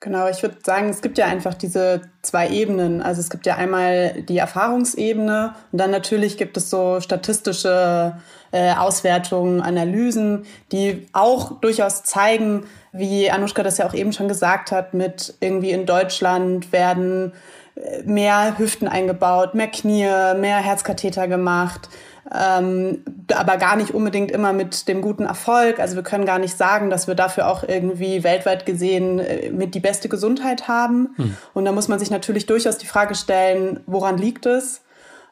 [0.00, 3.02] Genau, ich würde sagen, es gibt ja einfach diese zwei Ebenen.
[3.02, 8.14] Also es gibt ja einmal die Erfahrungsebene und dann natürlich gibt es so statistische
[8.52, 14.70] äh, Auswertungen, Analysen, die auch durchaus zeigen, wie Anushka das ja auch eben schon gesagt
[14.70, 17.32] hat, mit irgendwie in Deutschland werden
[17.74, 20.06] äh, mehr Hüften eingebaut, mehr Knie,
[20.36, 21.88] mehr Herzkatheter gemacht
[22.34, 25.80] ähm, aber gar nicht unbedingt immer mit dem guten Erfolg.
[25.80, 29.74] Also wir können gar nicht sagen, dass wir dafür auch irgendwie weltweit gesehen äh, mit
[29.74, 31.10] die beste Gesundheit haben.
[31.16, 31.36] Hm.
[31.54, 34.82] Und da muss man sich natürlich durchaus die Frage stellen, woran liegt es?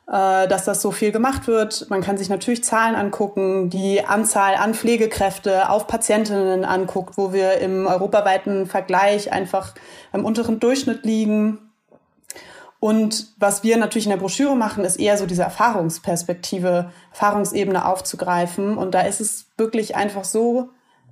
[0.08, 1.90] Äh, dass das so viel gemacht wird.
[1.90, 7.58] Man kann sich natürlich Zahlen angucken, die Anzahl an Pflegekräfte auf Patientinnen anguckt, wo wir
[7.58, 9.74] im europaweiten Vergleich einfach
[10.12, 11.58] im unteren Durchschnitt liegen.
[12.78, 18.76] Und was wir natürlich in der Broschüre machen, ist eher so diese Erfahrungsperspektive, Erfahrungsebene aufzugreifen.
[18.76, 20.70] Und da ist es wirklich einfach so,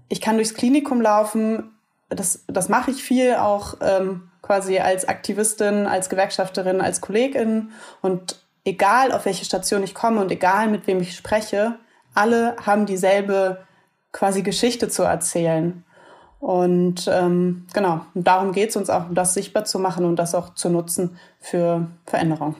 [0.09, 1.70] ich kann durchs Klinikum laufen,
[2.11, 7.72] das, das mache ich viel auch ähm, quasi als Aktivistin, als Gewerkschafterin, als Kollegin.
[8.03, 11.79] Und egal auf welche Station ich komme und egal mit wem ich spreche,
[12.14, 13.64] alle haben dieselbe
[14.12, 15.85] quasi Geschichte zu erzählen.
[16.44, 20.35] Und ähm, genau, darum geht es uns auch, um das sichtbar zu machen und das
[20.35, 22.54] auch zu nutzen für Veränderung.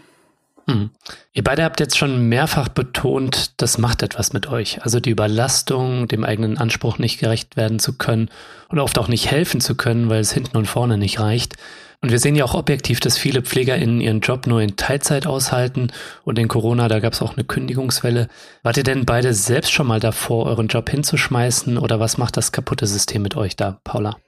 [0.67, 0.89] Hm.
[1.35, 4.83] Ihr beide habt jetzt schon mehrfach betont, das macht etwas mit euch.
[4.83, 8.31] Also die Überlastung, dem eigenen Anspruch nicht gerecht werden zu können
[8.71, 11.57] und oft auch nicht helfen zu können, weil es hinten und vorne nicht reicht.
[12.05, 15.91] Und wir sehen ja auch objektiv, dass viele PflegerInnen ihren Job nur in Teilzeit aushalten.
[16.23, 18.29] Und in Corona, da gab es auch eine Kündigungswelle.
[18.63, 21.79] Wart ihr denn beide selbst schon mal davor, euren Job hinzuschmeißen?
[21.79, 24.19] Oder was macht das kaputte System mit euch da, Paula?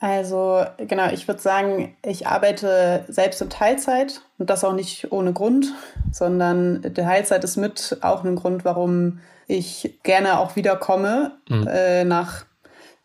[0.00, 5.32] Also genau, ich würde sagen, ich arbeite selbst in Teilzeit und das auch nicht ohne
[5.32, 5.72] Grund,
[6.12, 11.66] sondern die Teilzeit ist mit auch ein Grund, warum ich gerne auch wiederkomme mhm.
[11.66, 12.44] äh, nach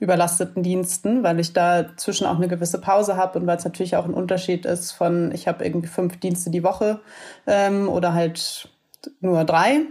[0.05, 3.97] überlasteten Diensten, weil ich da zwischen auch eine gewisse Pause habe und weil es natürlich
[3.97, 7.01] auch ein Unterschied ist von, ich habe irgendwie fünf Dienste die Woche
[7.47, 8.69] ähm, oder halt
[9.19, 9.81] nur drei.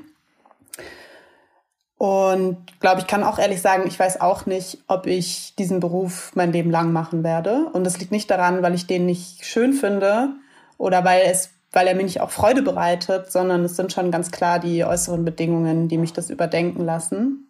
[1.98, 6.33] Und glaube, ich kann auch ehrlich sagen, ich weiß auch nicht, ob ich diesen Beruf
[6.35, 7.66] mein Leben lang machen werde.
[7.72, 10.31] Und das liegt nicht daran, weil ich den nicht schön finde
[10.79, 14.31] oder weil es weil er mir nicht auch Freude bereitet, sondern es sind schon ganz
[14.31, 17.48] klar die äußeren Bedingungen, die mich das überdenken lassen.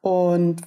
[0.00, 0.62] Und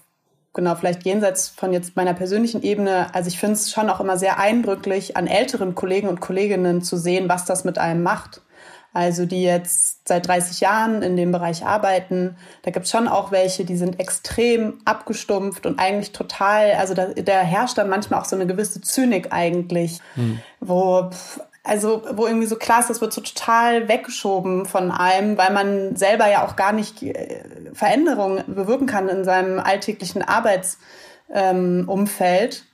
[0.57, 4.17] genau, vielleicht jenseits von jetzt meiner persönlichen Ebene, also ich finde es schon auch immer
[4.17, 8.41] sehr eindrücklich, an älteren Kollegen und Kolleginnen zu sehen, was das mit einem macht.
[8.91, 12.35] Also die jetzt seit 30 Jahren in dem Bereich arbeiten.
[12.63, 17.09] Da gibt es schon auch welche, die sind extrem abgestumpft und eigentlich total, also da,
[17.13, 20.39] da herrscht dann manchmal auch so eine gewisse Zynik eigentlich, hm.
[20.59, 21.11] wo
[21.67, 25.95] also wo irgendwie so klar ist, das wird so total weggeschoben von allem, weil man
[25.95, 32.61] selber ja auch gar nicht äh, Veränderungen bewirken kann in seinem alltäglichen Arbeitsumfeld.
[32.61, 32.67] Ähm,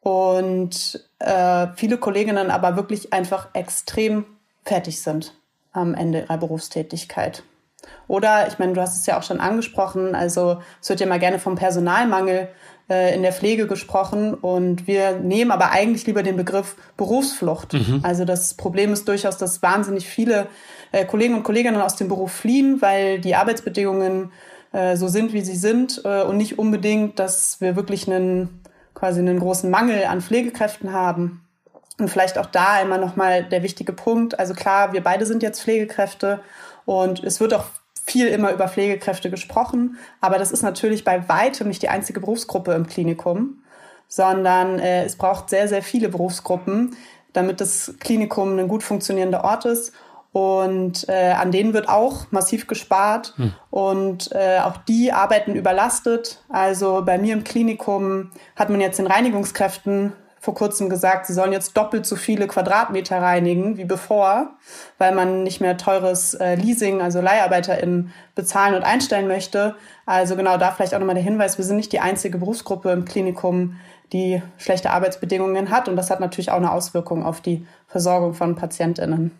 [0.00, 4.24] und äh, viele Kolleginnen aber wirklich einfach extrem
[4.64, 5.34] fertig sind
[5.72, 7.42] am Ende ihrer Berufstätigkeit.
[8.08, 11.18] Oder, ich meine, du hast es ja auch schon angesprochen, also es wird ja mal
[11.18, 12.48] gerne vom Personalmangel
[12.88, 17.72] äh, in der Pflege gesprochen und wir nehmen aber eigentlich lieber den Begriff Berufsflucht.
[17.72, 18.00] Mhm.
[18.04, 20.46] Also das Problem ist durchaus, dass wahnsinnig viele
[20.92, 24.30] äh, Kollegen und Kolleginnen aus dem Beruf fliehen, weil die Arbeitsbedingungen
[24.72, 28.60] äh, so sind, wie sie sind und nicht unbedingt, dass wir wirklich einen
[28.94, 31.42] quasi einen großen Mangel an Pflegekräften haben.
[31.98, 34.38] Und vielleicht auch da immer nochmal der wichtige Punkt.
[34.38, 36.40] Also klar, wir beide sind jetzt Pflegekräfte
[36.84, 37.66] und es wird auch
[38.06, 39.98] viel immer über Pflegekräfte gesprochen.
[40.20, 43.62] Aber das ist natürlich bei weitem nicht die einzige Berufsgruppe im Klinikum,
[44.08, 46.96] sondern äh, es braucht sehr, sehr viele Berufsgruppen,
[47.32, 49.92] damit das Klinikum ein gut funktionierender Ort ist.
[50.32, 53.34] Und äh, an denen wird auch massiv gespart.
[53.36, 53.52] Hm.
[53.70, 56.42] Und äh, auch die arbeiten überlastet.
[56.48, 60.12] Also bei mir im Klinikum hat man jetzt den Reinigungskräften
[60.46, 64.50] vor kurzem gesagt, sie sollen jetzt doppelt so viele Quadratmeter reinigen wie bevor,
[64.96, 69.74] weil man nicht mehr teures äh, Leasing, also LeiharbeiterInnen bezahlen und einstellen möchte.
[70.06, 73.04] Also genau da vielleicht auch nochmal der Hinweis, wir sind nicht die einzige Berufsgruppe im
[73.04, 73.74] Klinikum,
[74.12, 75.88] die schlechte Arbeitsbedingungen hat.
[75.88, 79.32] Und das hat natürlich auch eine Auswirkung auf die Versorgung von PatientInnen.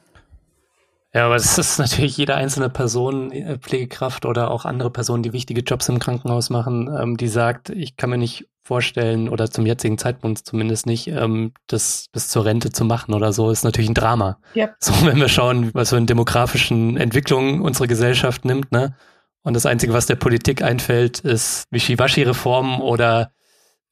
[1.15, 5.33] Ja, aber es ist natürlich jede einzelne Person, äh, Pflegekraft oder auch andere Personen, die
[5.33, 9.65] wichtige Jobs im Krankenhaus machen, ähm, die sagt, ich kann mir nicht vorstellen oder zum
[9.65, 13.89] jetzigen Zeitpunkt zumindest nicht, ähm, das bis zur Rente zu machen oder so, ist natürlich
[13.89, 14.39] ein Drama.
[14.57, 14.75] Yep.
[14.81, 18.97] So, wenn wir schauen, was für eine demografischen Entwicklung unsere Gesellschaft nimmt, ne?
[19.43, 23.31] Und das Einzige, was der Politik einfällt, ist Wischiwaschi-Reformen oder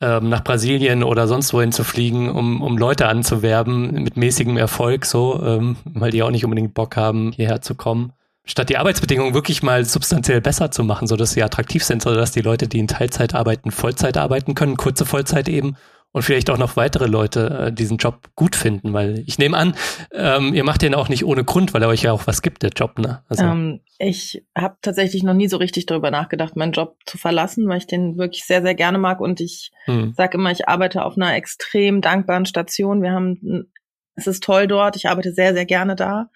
[0.01, 5.07] ähm, nach Brasilien oder sonst wohin zu fliegen, um, um Leute anzuwerben mit mäßigem Erfolg,
[5.07, 8.13] so, ähm, weil die auch nicht unbedingt Bock haben, hierher zu kommen
[8.45, 12.15] statt die Arbeitsbedingungen wirklich mal substanziell besser zu machen, so dass sie attraktiv sind, so
[12.15, 15.77] dass die Leute, die in Teilzeit arbeiten, Vollzeit arbeiten können, kurze Vollzeit eben
[16.15, 19.75] und vielleicht auch noch weitere Leute äh, diesen Job gut finden, weil ich nehme an,
[20.13, 22.63] ähm, ihr macht den auch nicht ohne Grund, weil er euch ja auch was gibt,
[22.63, 23.25] der Job, ne?
[23.29, 23.45] Also.
[23.45, 27.79] Ähm, ich habe tatsächlich noch nie so richtig darüber nachgedacht, meinen Job zu verlassen, weil
[27.79, 30.15] ich den wirklich sehr, sehr gerne mag und ich hm.
[30.17, 33.03] sage immer, ich arbeite auf einer extrem dankbaren Station.
[33.03, 33.67] Wir haben,
[34.15, 36.31] es ist toll dort, ich arbeite sehr, sehr gerne da.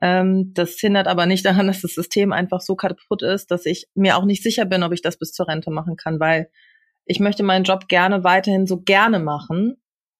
[0.00, 3.88] Ähm, das hindert aber nicht daran, dass das System einfach so kaputt ist, dass ich
[3.94, 6.50] mir auch nicht sicher bin, ob ich das bis zur Rente machen kann, weil
[7.04, 9.76] ich möchte meinen Job gerne weiterhin so gerne machen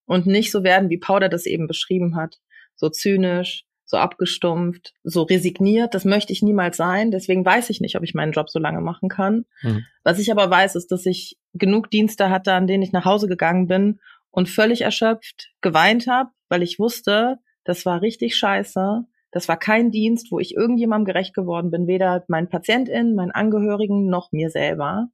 [0.07, 2.39] und nicht so werden, wie Powder das eben beschrieben hat.
[2.77, 5.95] So zynisch, so abgestumpft, so resigniert.
[5.95, 7.11] Das möchte ich niemals sein.
[7.11, 9.47] Deswegen weiß ich nicht, ob ich meinen Job so lange machen kann.
[9.63, 9.85] Mhm.
[10.05, 13.29] Was ich aber weiß, ist, dass ich genug Dienste hatte, an denen ich nach Hause
[13.29, 19.05] gegangen bin und völlig erschöpft geweint habe, weil ich wusste, das war richtig scheiße.
[19.37, 24.09] Das war kein Dienst, wo ich irgendjemandem gerecht geworden bin, weder meinen PatientInnen, meinen Angehörigen
[24.09, 25.09] noch mir selber.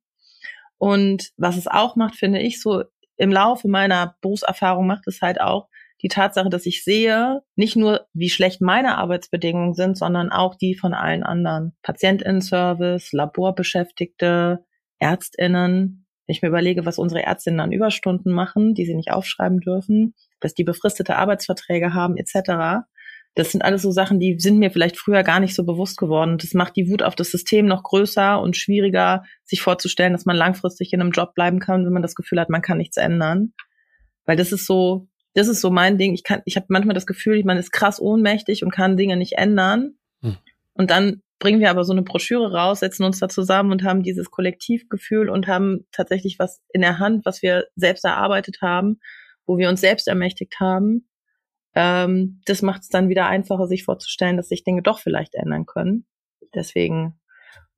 [0.79, 2.85] Und was es auch macht, finde ich, so
[3.17, 5.67] im Laufe meiner Berufserfahrung macht es halt auch
[6.03, 10.77] die Tatsache, dass ich sehe, nicht nur, wie schlecht meine Arbeitsbedingungen sind, sondern auch die
[10.77, 11.75] von allen anderen.
[11.83, 14.65] PatientInnen-Service, Laborbeschäftigte,
[15.01, 16.07] ÄrztInnen.
[16.27, 20.15] Wenn ich mir überlege, was unsere Ärztinnen an Überstunden machen, die sie nicht aufschreiben dürfen,
[20.39, 22.85] dass die befristete Arbeitsverträge haben, etc.
[23.35, 26.37] Das sind alles so Sachen, die sind mir vielleicht früher gar nicht so bewusst geworden.
[26.37, 30.37] Das macht die Wut auf das System noch größer und schwieriger, sich vorzustellen, dass man
[30.37, 33.55] langfristig in einem Job bleiben kann, wenn man das Gefühl hat, man kann nichts ändern.
[34.27, 36.13] Weil das ist so, das ist so mein Ding.
[36.13, 39.39] Ich kann, ich habe manchmal das Gefühl, man ist krass ohnmächtig und kann Dinge nicht
[39.39, 39.95] ändern.
[40.21, 40.37] Hm.
[40.75, 44.03] Und dann bringen wir aber so eine Broschüre raus, setzen uns da zusammen und haben
[44.03, 49.01] dieses Kollektivgefühl und haben tatsächlich was in der Hand, was wir selbst erarbeitet haben,
[49.47, 51.09] wo wir uns selbst ermächtigt haben
[51.75, 55.67] ähm, das macht es dann wieder einfacher, sich vorzustellen, dass sich Dinge doch vielleicht ändern
[55.67, 56.07] können.
[56.55, 57.19] Deswegen,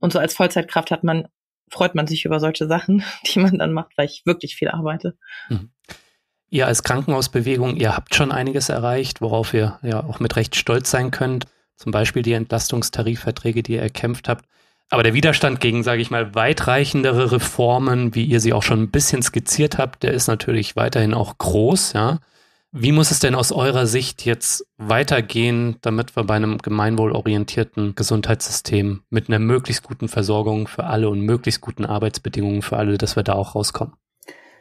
[0.00, 1.28] und so als Vollzeitkraft hat man,
[1.70, 5.16] freut man sich über solche Sachen, die man dann macht, weil ich wirklich viel arbeite.
[5.48, 5.70] Mhm.
[6.50, 10.90] Ihr als Krankenhausbewegung, ihr habt schon einiges erreicht, worauf ihr ja auch mit Recht stolz
[10.90, 11.46] sein könnt.
[11.76, 14.44] Zum Beispiel die Entlastungstarifverträge, die ihr erkämpft habt.
[14.90, 18.90] Aber der Widerstand gegen, sage ich mal, weitreichendere Reformen, wie ihr sie auch schon ein
[18.90, 22.20] bisschen skizziert habt, der ist natürlich weiterhin auch groß, ja.
[22.76, 29.04] Wie muss es denn aus eurer Sicht jetzt weitergehen, damit wir bei einem gemeinwohlorientierten Gesundheitssystem
[29.10, 33.22] mit einer möglichst guten Versorgung für alle und möglichst guten Arbeitsbedingungen für alle, dass wir
[33.22, 33.94] da auch rauskommen?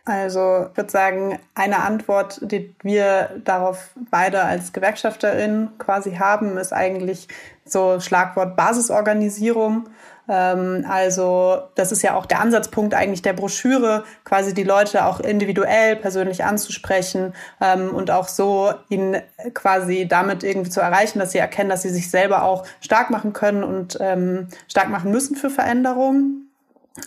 [0.06, 6.72] Also ich würde sagen, eine Antwort, die wir darauf beide als GewerkschafterInnen quasi haben, ist
[6.72, 7.28] eigentlich
[7.66, 9.90] so Schlagwort Basisorganisierung.
[10.30, 15.20] Ähm, also das ist ja auch der Ansatzpunkt eigentlich der Broschüre, quasi die Leute auch
[15.20, 19.22] individuell persönlich anzusprechen ähm, und auch so ihnen
[19.54, 23.34] quasi damit irgendwie zu erreichen, dass sie erkennen, dass sie sich selber auch stark machen
[23.34, 26.44] können und ähm, stark machen müssen für Veränderungen.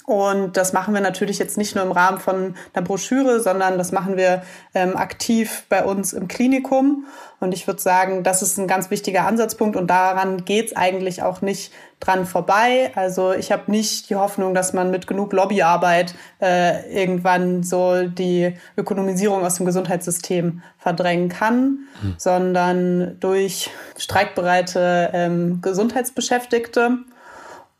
[0.05, 3.93] Und das machen wir natürlich jetzt nicht nur im Rahmen von einer Broschüre, sondern das
[3.93, 4.43] machen wir
[4.75, 7.07] ähm, aktiv bei uns im Klinikum.
[7.39, 11.41] Und ich würde sagen, das ist ein ganz wichtiger Ansatzpunkt und daran geht's eigentlich auch
[11.41, 12.93] nicht dran vorbei.
[12.95, 18.57] Also ich habe nicht die Hoffnung, dass man mit genug Lobbyarbeit äh, irgendwann so die
[18.77, 22.15] Ökonomisierung aus dem Gesundheitssystem verdrängen kann, mhm.
[22.19, 26.99] sondern durch streikbereite ähm, Gesundheitsbeschäftigte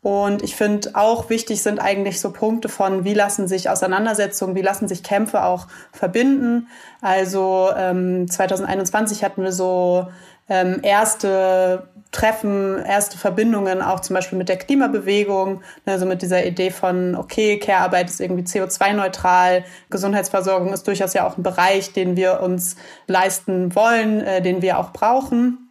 [0.01, 4.61] Und ich finde auch wichtig sind eigentlich so Punkte von, wie lassen sich Auseinandersetzungen, wie
[4.61, 6.69] lassen sich Kämpfe auch verbinden.
[7.01, 10.07] Also ähm, 2021 hatten wir so
[10.49, 16.71] ähm, erste Treffen, erste Verbindungen auch zum Beispiel mit der Klimabewegung, also mit dieser Idee
[16.71, 22.41] von, okay, Care-Arbeit ist irgendwie CO2-neutral, Gesundheitsversorgung ist durchaus ja auch ein Bereich, den wir
[22.41, 25.67] uns leisten wollen, äh, den wir auch brauchen.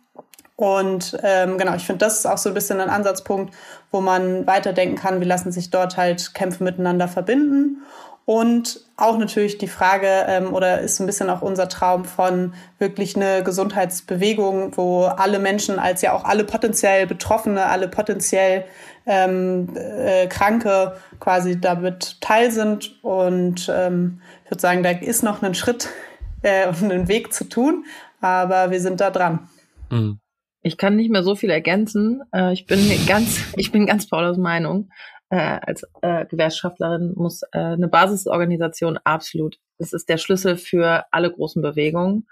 [0.57, 3.55] Und ähm, genau, ich finde, das ist auch so ein bisschen ein Ansatzpunkt,
[3.91, 7.83] wo man weiterdenken kann, wie lassen sich dort halt Kämpfe miteinander verbinden.
[8.27, 12.55] Und auch natürlich die Frage, ähm, oder ist so ein bisschen auch unser Traum von
[12.81, 18.65] wirklich eine Gesundheitsbewegung, wo alle Menschen als ja auch alle potenziell Betroffene, alle potenziell
[19.07, 22.99] ähm, äh, Kranke quasi damit teil sind.
[23.05, 25.89] Und ähm, ich würde sagen, da ist noch ein Schritt
[26.43, 27.85] äh, und ein Weg zu tun,
[28.21, 29.49] aber wir sind da dran.
[29.89, 30.19] Mhm.
[30.63, 32.23] Ich kann nicht mehr so viel ergänzen.
[32.35, 34.91] Äh, ich bin ganz, ich bin ganz Paulas Meinung.
[35.29, 39.59] Äh, als äh, Gewerkschaftlerin muss äh, eine Basisorganisation absolut.
[39.79, 42.27] Das ist der Schlüssel für alle großen Bewegungen.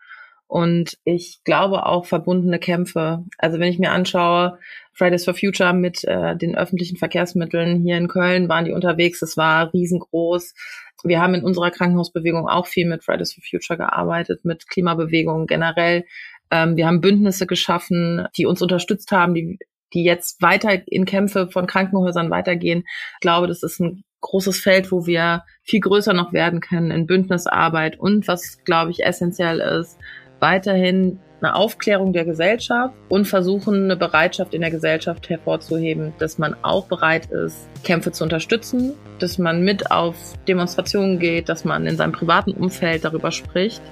[0.47, 3.25] Und ich glaube auch verbundene Kämpfe.
[3.39, 4.59] Also wenn ich mir anschaue,
[4.93, 9.23] Fridays for Future mit äh, den öffentlichen Verkehrsmitteln hier in Köln waren die unterwegs.
[9.23, 10.55] Es war riesengroß.
[11.03, 16.05] Wir haben in unserer Krankenhausbewegung auch viel mit Fridays for Future gearbeitet, mit Klimabewegungen generell.
[16.51, 19.59] Ähm, wir haben Bündnisse geschaffen, die uns unterstützt haben, die,
[19.95, 22.85] die jetzt weiter in Kämpfe von Krankenhäusern weitergehen.
[23.15, 27.07] Ich glaube, das ist ein großes Feld, wo wir viel größer noch werden können in
[27.07, 29.99] Bündnisarbeit und was, glaube ich, essentiell ist,
[30.41, 36.57] weiterhin eine Aufklärung der Gesellschaft und versuchen, eine Bereitschaft in der Gesellschaft hervorzuheben, dass man
[36.63, 40.17] auch bereit ist, Kämpfe zu unterstützen, dass man mit auf
[40.49, 43.83] Demonstrationen geht, dass man in seinem privaten Umfeld darüber spricht.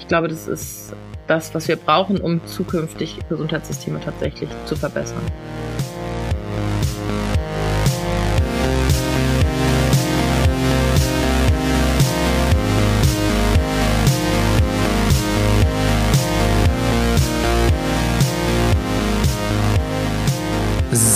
[0.00, 0.94] Ich glaube, das ist
[1.26, 5.22] das, was wir brauchen, um zukünftig Gesundheitssysteme tatsächlich zu verbessern.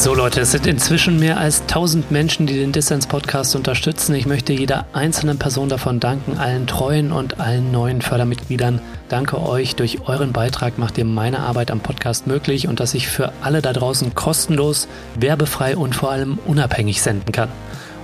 [0.00, 4.14] So Leute, es sind inzwischen mehr als 1000 Menschen, die den Dissens Podcast unterstützen.
[4.14, 8.80] Ich möchte jeder einzelnen Person davon danken, allen treuen und allen neuen Fördermitgliedern.
[9.10, 13.08] Danke euch, durch euren Beitrag macht ihr meine Arbeit am Podcast möglich und dass ich
[13.08, 17.50] für alle da draußen kostenlos, werbefrei und vor allem unabhängig senden kann.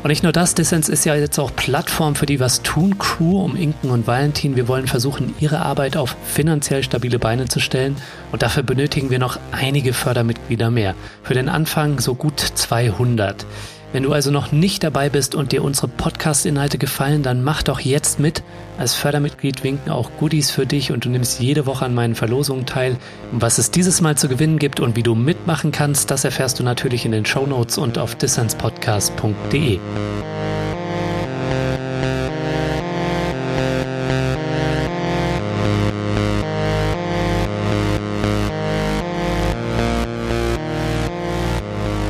[0.07, 3.43] Und nicht nur das, Dissens ist ja jetzt auch Plattform für die Was tun Crew
[3.43, 4.55] um Inken und Valentin.
[4.55, 7.97] Wir wollen versuchen, ihre Arbeit auf finanziell stabile Beine zu stellen.
[8.31, 10.95] Und dafür benötigen wir noch einige Fördermitglieder mehr.
[11.25, 13.45] Für den Anfang so gut 200.
[13.93, 17.81] Wenn du also noch nicht dabei bist und dir unsere Podcast-Inhalte gefallen, dann mach doch
[17.81, 18.43] jetzt mit.
[18.79, 22.67] Als Fördermitglied winken auch Goodies für dich und du nimmst jede Woche an meinen Verlosungen
[22.67, 22.97] teil.
[23.33, 26.63] Was es dieses Mal zu gewinnen gibt und wie du mitmachen kannst, das erfährst du
[26.65, 29.79] natürlich in den Show Notes und auf dissenspodcast.de.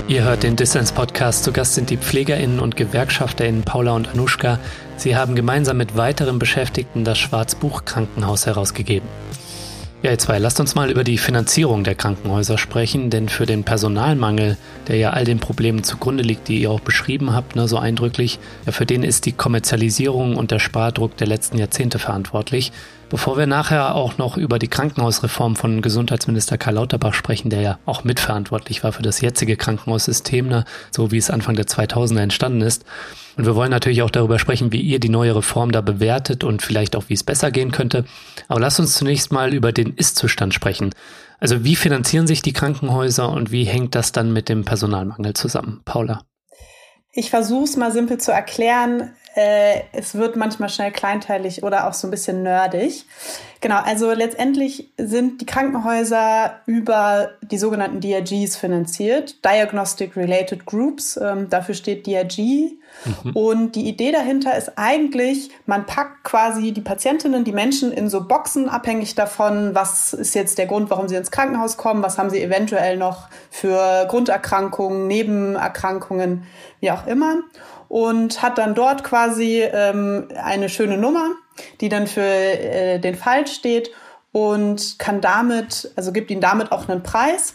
[0.09, 1.42] Ihr hört den Dissens Podcast.
[1.42, 4.61] Zu Gast sind die PflegerInnen und GewerkschafterInnen Paula und Anushka.
[4.97, 9.09] Sie haben gemeinsam mit weiteren Beschäftigten das Schwarzbuch Krankenhaus herausgegeben.
[10.05, 13.64] Ja, ihr zwei, lasst uns mal über die Finanzierung der Krankenhäuser sprechen, denn für den
[13.64, 17.77] Personalmangel, der ja all den Problemen zugrunde liegt, die ihr auch beschrieben habt, ne, so
[17.77, 22.71] eindrücklich, ja, für den ist die Kommerzialisierung und der Spardruck der letzten Jahrzehnte verantwortlich.
[23.09, 27.79] Bevor wir nachher auch noch über die Krankenhausreform von Gesundheitsminister Karl Lauterbach sprechen, der ja
[27.87, 32.62] auch mitverantwortlich war für das jetzige Krankenhaussystem, ne, so wie es Anfang der 2000er entstanden
[32.62, 32.85] ist.
[33.37, 36.62] Und wir wollen natürlich auch darüber sprechen, wie ihr die neue Reform da bewertet und
[36.62, 38.05] vielleicht auch, wie es besser gehen könnte.
[38.49, 40.92] Aber lasst uns zunächst mal über den Ist-Zustand sprechen.
[41.38, 45.83] Also wie finanzieren sich die Krankenhäuser und wie hängt das dann mit dem Personalmangel zusammen?
[45.85, 46.23] Paula.
[47.12, 51.92] Ich versuche es mal simpel zu erklären äh, es wird manchmal schnell kleinteilig oder auch
[51.92, 53.05] so ein bisschen nerdig.
[53.61, 61.18] Genau, also letztendlich sind die Krankenhäuser über die sogenannten DRGs finanziert, Diagnostic Related Groups.
[61.22, 62.38] Ähm, dafür steht DRG.
[62.38, 63.33] Mhm.
[63.35, 68.27] Und die Idee dahinter ist eigentlich, man packt quasi die Patientinnen, die Menschen in so
[68.27, 72.31] Boxen, abhängig davon, was ist jetzt der Grund, warum sie ins Krankenhaus kommen, was haben
[72.31, 76.44] sie eventuell noch für Grunderkrankungen, Nebenerkrankungen,
[76.81, 77.43] wie auch immer
[77.89, 81.30] und hat dann dort quasi ähm, eine schöne Nummer,
[81.80, 83.91] die dann für äh, den Fall steht
[84.32, 87.55] und kann damit, also gibt ihnen damit auch einen Preis.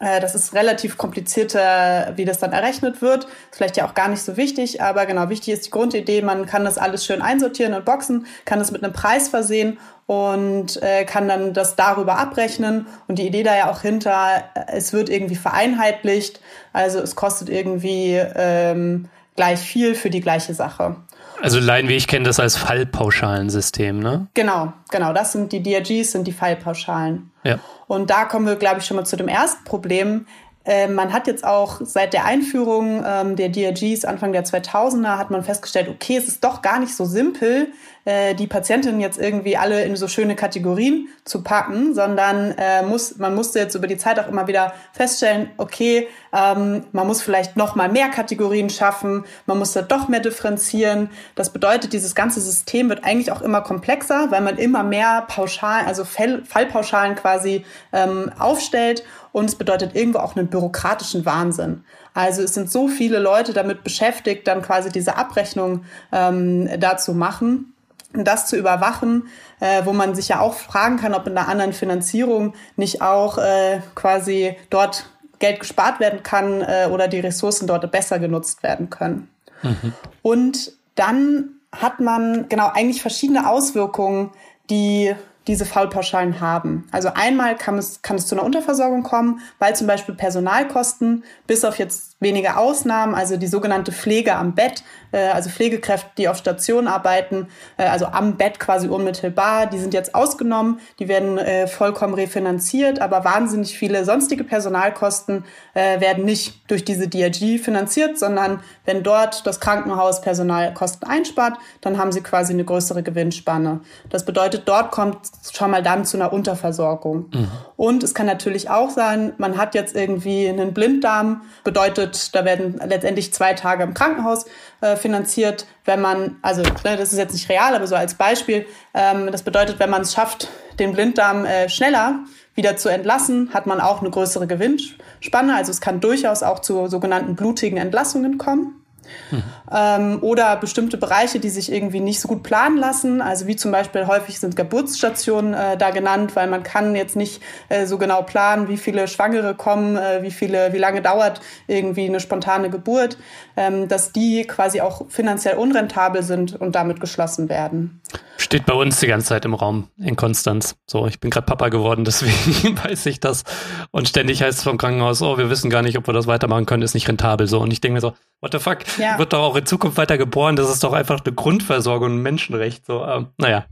[0.00, 3.24] Äh, das ist relativ komplizierter, wie das dann errechnet wird.
[3.24, 6.46] Ist vielleicht ja auch gar nicht so wichtig, aber genau, wichtig ist die Grundidee, man
[6.46, 11.04] kann das alles schön einsortieren und boxen, kann es mit einem Preis versehen und äh,
[11.04, 12.86] kann dann das darüber abrechnen.
[13.08, 16.40] Und die Idee da ja auch hinter, es wird irgendwie vereinheitlicht,
[16.72, 19.08] also es kostet irgendwie ähm,
[19.38, 20.96] gleich viel für die gleiche Sache.
[21.40, 24.26] Also Laien wie ich kenne das als Fallpauschalensystem, ne?
[24.34, 25.12] Genau, genau.
[25.12, 27.30] Das sind die DRGs, sind die Fallpauschalen.
[27.44, 27.60] Ja.
[27.86, 30.26] Und da kommen wir, glaube ich, schon mal zu dem ersten Problem.
[30.64, 35.30] Äh, man hat jetzt auch seit der Einführung ähm, der DRGs Anfang der 2000er hat
[35.30, 37.68] man festgestellt, okay, es ist doch gar nicht so simpel,
[38.08, 43.18] äh, die Patientinnen jetzt irgendwie alle in so schöne Kategorien zu packen, sondern äh, muss,
[43.18, 47.58] man musste jetzt über die Zeit auch immer wieder feststellen, okay, ähm, man muss vielleicht
[47.58, 51.10] noch mal mehr Kategorien schaffen, man muss da doch mehr differenzieren.
[51.34, 55.86] Das bedeutet, dieses ganze System wird eigentlich auch immer komplexer, weil man immer mehr Pauschalen,
[55.86, 61.84] also Fall, Fallpauschalen quasi ähm, aufstellt und es bedeutet irgendwo auch einen bürokratischen Wahnsinn.
[62.14, 67.74] Also es sind so viele Leute damit beschäftigt, dann quasi diese Abrechnung ähm, dazu machen
[68.12, 69.28] das zu überwachen,
[69.60, 73.38] äh, wo man sich ja auch fragen kann, ob in einer anderen Finanzierung nicht auch
[73.38, 78.90] äh, quasi dort Geld gespart werden kann äh, oder die Ressourcen dort besser genutzt werden
[78.90, 79.28] können.
[79.62, 79.92] Mhm.
[80.22, 84.30] Und dann hat man genau eigentlich verschiedene Auswirkungen,
[84.70, 85.14] die
[85.46, 86.86] diese Faulpauschalen haben.
[86.92, 91.64] Also einmal kann es, kann es zu einer Unterversorgung kommen, weil zum Beispiel Personalkosten bis
[91.64, 96.36] auf jetzt wenige Ausnahmen, also die sogenannte Pflege am Bett, äh, also Pflegekräfte, die auf
[96.36, 97.46] Station arbeiten,
[97.76, 103.00] äh, also am Bett quasi unmittelbar, die sind jetzt ausgenommen, die werden äh, vollkommen refinanziert,
[103.00, 105.44] aber wahnsinnig viele sonstige Personalkosten
[105.74, 111.98] äh, werden nicht durch diese DRG finanziert, sondern wenn dort das Krankenhaus Personalkosten einspart, dann
[111.98, 113.80] haben sie quasi eine größere Gewinnspanne.
[114.10, 115.18] Das bedeutet, dort kommt
[115.52, 117.26] schon mal dann zu einer Unterversorgung.
[117.32, 117.48] Mhm.
[117.76, 122.80] Und es kann natürlich auch sein, man hat jetzt irgendwie einen Blinddarm, bedeutet, da werden
[122.84, 124.46] letztendlich zwei Tage im Krankenhaus
[124.80, 128.66] äh, finanziert, wenn man, also ne, das ist jetzt nicht real, aber so als Beispiel,
[128.94, 130.48] ähm, das bedeutet, wenn man es schafft,
[130.78, 132.20] den Blinddarm äh, schneller
[132.54, 135.54] wieder zu entlassen, hat man auch eine größere Gewinnspanne.
[135.54, 138.84] Also es kann durchaus auch zu sogenannten blutigen Entlassungen kommen.
[139.30, 139.42] Mhm.
[139.72, 143.20] Ähm, oder bestimmte Bereiche, die sich irgendwie nicht so gut planen lassen.
[143.20, 147.42] Also wie zum Beispiel häufig sind Geburtsstationen äh, da genannt, weil man kann jetzt nicht
[147.68, 152.06] äh, so genau planen, wie viele Schwangere kommen, äh, wie viele, wie lange dauert irgendwie
[152.06, 153.18] eine spontane Geburt,
[153.56, 158.00] ähm, dass die quasi auch finanziell unrentabel sind und damit geschlossen werden.
[158.38, 160.76] Steht bei uns die ganze Zeit im Raum in Konstanz.
[160.86, 163.44] So, ich bin gerade Papa geworden, deswegen weiß ich das.
[163.90, 166.64] Und ständig heißt es vom Krankenhaus, oh, wir wissen gar nicht, ob wir das weitermachen
[166.64, 167.46] können, ist nicht rentabel.
[167.46, 168.78] So, und ich denke mir so, what the fuck?
[168.98, 169.18] Ja.
[169.18, 170.56] Wird doch auch in Zukunft weiter geboren.
[170.56, 172.86] Das ist doch einfach eine Grundversorgung, ein Menschenrecht.
[172.86, 173.66] So, äh, naja.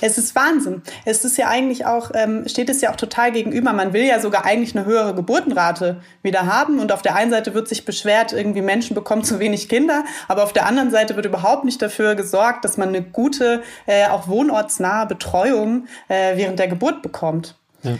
[0.00, 0.82] Es ist Wahnsinn.
[1.04, 3.72] Es ist ja eigentlich auch, ähm, steht es ja auch total gegenüber.
[3.72, 6.80] Man will ja sogar eigentlich eine höhere Geburtenrate wieder haben.
[6.80, 10.04] Und auf der einen Seite wird sich beschwert, irgendwie Menschen bekommen zu wenig Kinder.
[10.28, 14.06] Aber auf der anderen Seite wird überhaupt nicht dafür gesorgt, dass man eine gute, äh,
[14.08, 17.56] auch wohnortsnahe Betreuung äh, während der Geburt bekommt.
[17.82, 17.92] Ja.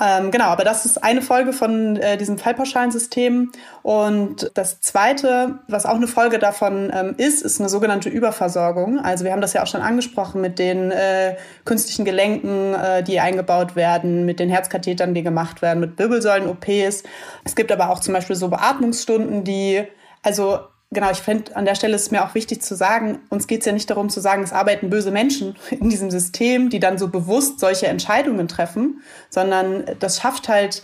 [0.00, 3.50] Ähm, genau, aber das ist eine Folge von äh, diesem Fallpauschalensystem.
[3.82, 9.00] Und das zweite, was auch eine Folge davon ähm, ist, ist eine sogenannte Überversorgung.
[9.00, 13.18] Also wir haben das ja auch schon angesprochen mit den äh, künstlichen Gelenken, äh, die
[13.18, 17.02] eingebaut werden, mit den Herzkathetern, die gemacht werden, mit Wirbelsäulen-OPs.
[17.44, 19.82] Es gibt aber auch zum Beispiel so Beatmungsstunden, die
[20.22, 20.60] also
[20.90, 23.60] genau, ich finde, an der Stelle ist es mir auch wichtig zu sagen, uns geht
[23.60, 26.98] es ja nicht darum zu sagen, es arbeiten böse Menschen in diesem System, die dann
[26.98, 30.82] so bewusst solche Entscheidungen treffen, sondern das schafft halt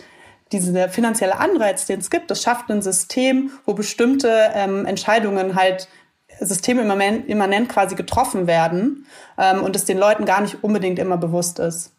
[0.51, 5.87] dieser finanzielle Anreiz, den es gibt, das schafft ein System, wo bestimmte ähm, Entscheidungen halt
[6.39, 11.93] systemimmanent quasi getroffen werden ähm, und es den Leuten gar nicht unbedingt immer bewusst ist.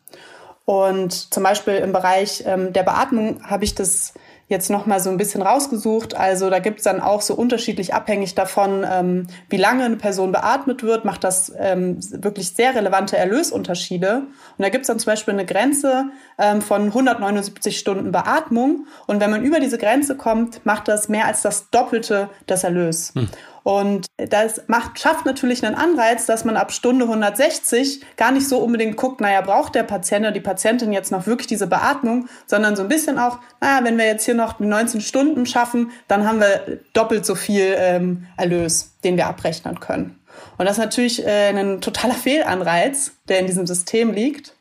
[0.64, 4.14] Und zum Beispiel im Bereich ähm, der Beatmung habe ich das
[4.48, 6.14] jetzt noch mal so ein bisschen rausgesucht.
[6.14, 10.82] Also da gibt's dann auch so unterschiedlich abhängig davon, ähm, wie lange eine Person beatmet
[10.82, 14.18] wird, macht das ähm, wirklich sehr relevante Erlösunterschiede.
[14.18, 18.86] Und da gibt's dann zum Beispiel eine Grenze ähm, von 179 Stunden Beatmung.
[19.06, 23.12] Und wenn man über diese Grenze kommt, macht das mehr als das Doppelte des Erlös.
[23.14, 23.28] Hm.
[23.66, 28.58] Und das macht, schafft natürlich einen Anreiz, dass man ab Stunde 160 gar nicht so
[28.58, 32.76] unbedingt guckt, naja, braucht der Patient oder die Patientin jetzt noch wirklich diese Beatmung, sondern
[32.76, 36.38] so ein bisschen auch, naja, wenn wir jetzt hier noch 19 Stunden schaffen, dann haben
[36.38, 40.16] wir doppelt so viel ähm, Erlös, den wir abrechnen können.
[40.58, 44.54] Und das ist natürlich äh, ein totaler Fehlanreiz, der in diesem System liegt.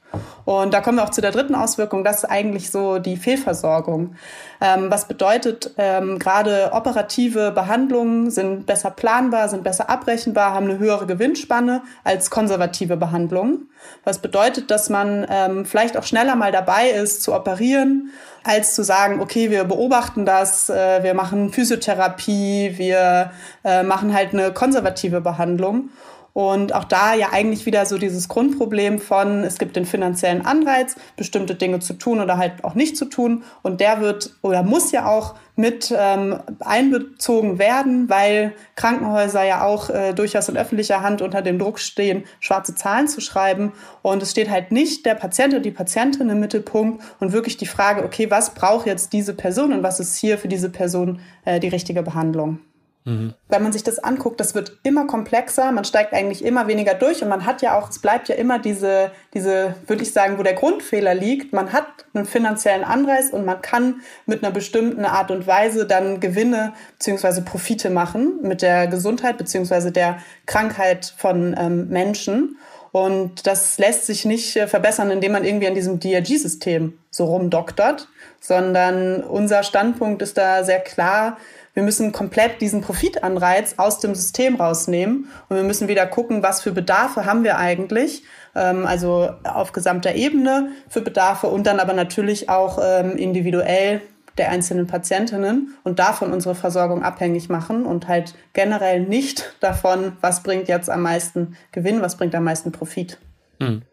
[0.46, 4.16] Und da kommen wir auch zu der dritten Auswirkung, das ist eigentlich so die Fehlversorgung.
[4.62, 10.80] Ähm, was bedeutet, ähm, gerade operative Behandlungen sind besser planbar, sind besser abrechenbar, haben eine
[10.80, 13.70] höhere Gewinnspanne als konservative Behandlungen.
[14.04, 18.12] Was bedeutet, dass man ähm, vielleicht auch schneller mal dabei ist zu operieren,
[18.44, 23.32] als zu sagen, okay, wir beobachten das, äh, wir machen Physiotherapie, wir
[23.64, 25.90] äh, machen halt eine konservative Behandlung.
[26.36, 30.98] Und auch da ja eigentlich wieder so dieses Grundproblem von, es gibt den finanziellen Anreiz,
[31.16, 33.46] bestimmte Dinge zu tun oder halt auch nicht zu tun.
[33.64, 39.90] Und der wird oder muss ja auch mit ähm, einbezogen werden, weil Krankenhäuser ja auch
[39.90, 43.72] äh, durchaus in öffentlicher Hand unter dem Druck stehen, schwarze Zahlen zu schreiben.
[44.02, 47.66] Und es steht halt nicht der Patient und die Patientin im Mittelpunkt und wirklich die
[47.66, 51.62] Frage, okay, was braucht jetzt diese Person und was ist hier für diese Person äh,
[51.62, 52.60] die richtige Behandlung?
[53.06, 53.36] Mhm.
[53.50, 57.22] Wenn man sich das anguckt, das wird immer komplexer, man steigt eigentlich immer weniger durch
[57.22, 60.44] und man hat ja auch, es bleibt ja immer diese, diese, würde ich sagen, wo
[60.44, 61.54] der Grundfehler liegt.
[61.54, 61.86] Man hat
[62.16, 67.44] einen finanziellen Anreiz und man kann mit einer bestimmten Art und Weise dann Gewinne beziehungsweise
[67.44, 72.58] Profite machen mit der Gesundheit beziehungsweise der Krankheit von ähm, Menschen.
[72.92, 78.08] Und das lässt sich nicht äh, verbessern, indem man irgendwie an diesem DRG-System so rumdoktert,
[78.40, 81.38] sondern unser Standpunkt ist da sehr klar,
[81.76, 86.62] wir müssen komplett diesen Profitanreiz aus dem System rausnehmen und wir müssen wieder gucken, was
[86.62, 88.24] für Bedarfe haben wir eigentlich,
[88.56, 94.02] ähm, also auf gesamter Ebene für Bedarfe und dann aber natürlich auch ähm, individuell
[94.38, 100.44] der einzelnen Patientinnen und davon unsere Versorgung abhängig machen und halt generell nicht davon, was
[100.44, 103.18] bringt jetzt am meisten Gewinn, was bringt am meisten Profit.
[103.60, 103.84] Mhm.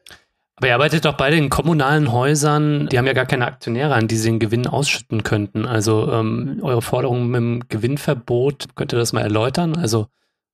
[0.63, 4.07] Aber ihr arbeitet doch beide in kommunalen Häusern, die haben ja gar keine Aktionäre, an
[4.07, 5.67] die sie den Gewinn ausschütten könnten.
[5.67, 9.75] Also ähm, eure Forderung mit dem Gewinnverbot, könnt ihr das mal erläutern?
[9.77, 10.07] Also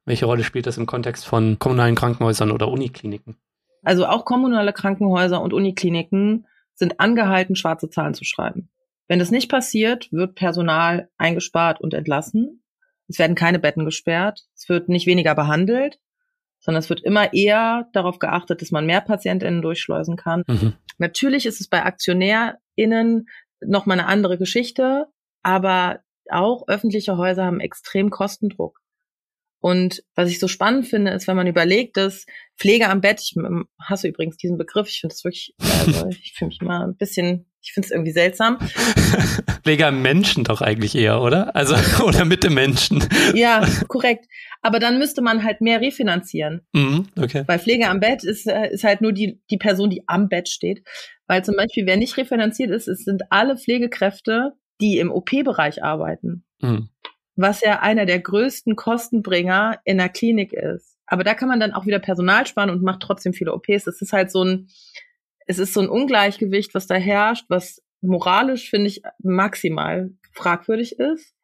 [0.07, 3.37] welche Rolle spielt das im Kontext von kommunalen Krankenhäusern oder Unikliniken?
[3.83, 8.71] Also auch kommunale Krankenhäuser und Unikliniken sind angehalten, schwarze Zahlen zu schreiben.
[9.09, 12.63] Wenn das nicht passiert, wird Personal eingespart und entlassen.
[13.09, 14.47] Es werden keine Betten gesperrt.
[14.57, 15.99] Es wird nicht weniger behandelt
[16.61, 20.45] sondern es wird immer eher darauf geachtet, dass man mehr PatientInnen durchschleusen kann.
[20.47, 20.75] Mhm.
[20.99, 23.29] Natürlich ist es bei AktionärInnen
[23.61, 25.07] noch mal eine andere Geschichte,
[25.43, 26.01] aber
[26.31, 28.81] auch öffentliche Häuser haben extrem Kostendruck.
[29.61, 33.35] Und was ich so spannend finde, ist, wenn man überlegt, dass Pflege am Bett, ich
[33.81, 37.48] hasse übrigens diesen Begriff, ich finde es wirklich, also ich fühle mich immer ein bisschen,
[37.63, 38.59] ich finde es irgendwie seltsam.
[39.85, 41.55] Am Menschen doch eigentlich eher, oder?
[41.55, 43.05] Also, oder mit dem Menschen.
[43.35, 44.27] Ja, korrekt.
[44.63, 46.63] Aber dann müsste man halt mehr refinanzieren.
[46.73, 47.45] Mhm, okay.
[47.47, 50.49] Weil Pflege am Bett ist, äh, ist halt nur die, die Person, die am Bett
[50.49, 50.83] steht.
[51.27, 56.45] Weil zum Beispiel, wer nicht refinanziert ist, es sind alle Pflegekräfte, die im OP-Bereich arbeiten.
[56.63, 56.89] Mhm
[57.39, 60.97] was ja einer der größten Kostenbringer in der Klinik ist.
[61.07, 63.87] Aber da kann man dann auch wieder Personal sparen und macht trotzdem viele OPs.
[63.87, 64.69] Es ist halt so ein,
[65.49, 71.35] es ist so ein Ungleichgewicht, was da herrscht, was moralisch, finde ich, maximal fragwürdig ist.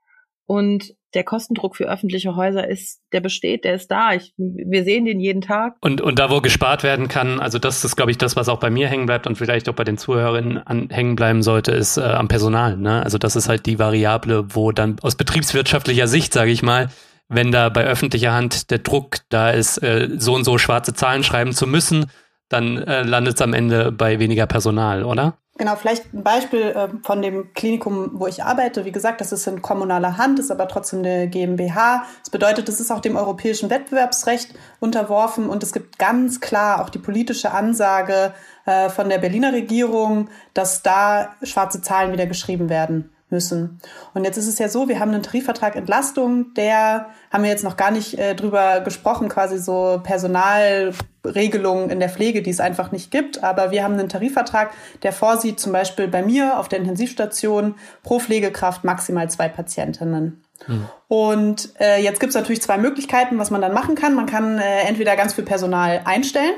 [0.47, 4.13] Und der Kostendruck für öffentliche Häuser ist, der besteht, der ist da.
[4.13, 5.77] Ich, wir sehen den jeden Tag.
[5.81, 8.61] Und, und da, wo gespart werden kann, also das ist, glaube ich, das, was auch
[8.61, 11.97] bei mir hängen bleibt und vielleicht auch bei den Zuhörerinnen an, hängen bleiben sollte, ist
[11.97, 12.77] äh, am Personal.
[12.77, 13.03] Ne?
[13.03, 16.91] Also das ist halt die Variable, wo dann aus betriebswirtschaftlicher Sicht, sage ich mal,
[17.29, 21.25] wenn da bei öffentlicher Hand der Druck da ist, äh, so und so schwarze Zahlen
[21.25, 22.11] schreiben zu müssen,
[22.55, 25.35] dann äh, landet es am Ende bei weniger Personal, oder?
[25.57, 28.85] Genau, vielleicht ein Beispiel äh, von dem Klinikum, wo ich arbeite.
[28.85, 32.05] Wie gesagt, das ist in kommunaler Hand, ist aber trotzdem eine GmbH.
[32.21, 36.91] Das bedeutet, es ist auch dem europäischen Wettbewerbsrecht unterworfen und es gibt ganz klar auch
[36.91, 38.35] die politische Ansage
[38.67, 43.81] äh, von der Berliner Regierung, dass da schwarze Zahlen wieder geschrieben werden müssen.
[44.15, 47.65] Und jetzt ist es ja so, wir haben einen Tarifvertrag Entlastung, der haben wir jetzt
[47.65, 52.93] noch gar nicht äh, drüber gesprochen, quasi so Personalregelungen in der Pflege, die es einfach
[52.93, 53.43] nicht gibt.
[53.43, 54.71] Aber wir haben einen Tarifvertrag,
[55.03, 57.75] der vorsieht, zum Beispiel bei mir auf der Intensivstation
[58.05, 60.43] pro Pflegekraft maximal zwei Patientinnen.
[60.69, 60.89] Mhm.
[61.09, 64.15] Und äh, jetzt gibt es natürlich zwei Möglichkeiten, was man dann machen kann.
[64.15, 66.55] Man kann äh, entweder ganz viel Personal einstellen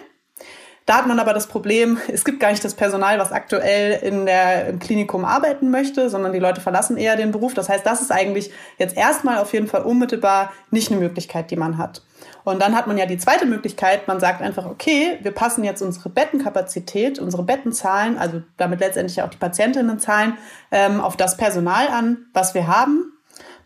[0.87, 4.24] da hat man aber das Problem, es gibt gar nicht das Personal, was aktuell in
[4.24, 7.55] der, im Klinikum arbeiten möchte, sondern die Leute verlassen eher den Beruf.
[7.55, 11.57] Das heißt, das ist eigentlich jetzt erstmal auf jeden Fall unmittelbar nicht eine Möglichkeit, die
[11.57, 12.03] man hat.
[12.45, 15.82] Und dann hat man ja die zweite Möglichkeit, man sagt einfach, okay, wir passen jetzt
[15.82, 20.39] unsere Bettenkapazität, unsere Bettenzahlen, also damit letztendlich auch die Patientinnenzahlen,
[20.70, 23.12] ähm, auf das Personal an, was wir haben.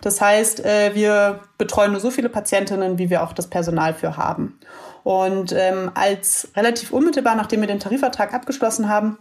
[0.00, 4.16] Das heißt, äh, wir betreuen nur so viele Patientinnen, wie wir auch das Personal für
[4.16, 4.58] haben.
[5.02, 9.18] Und ähm, als relativ unmittelbar, nachdem wir den Tarifvertrag abgeschlossen haben,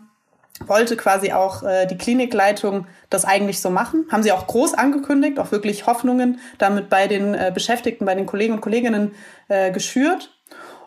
[0.67, 4.05] wollte quasi auch äh, die Klinikleitung das eigentlich so machen.
[4.11, 8.25] Haben sie auch groß angekündigt, auch wirklich Hoffnungen damit bei den äh, Beschäftigten, bei den
[8.25, 9.13] Kollegen und Kolleginnen
[9.47, 10.31] äh, geschürt.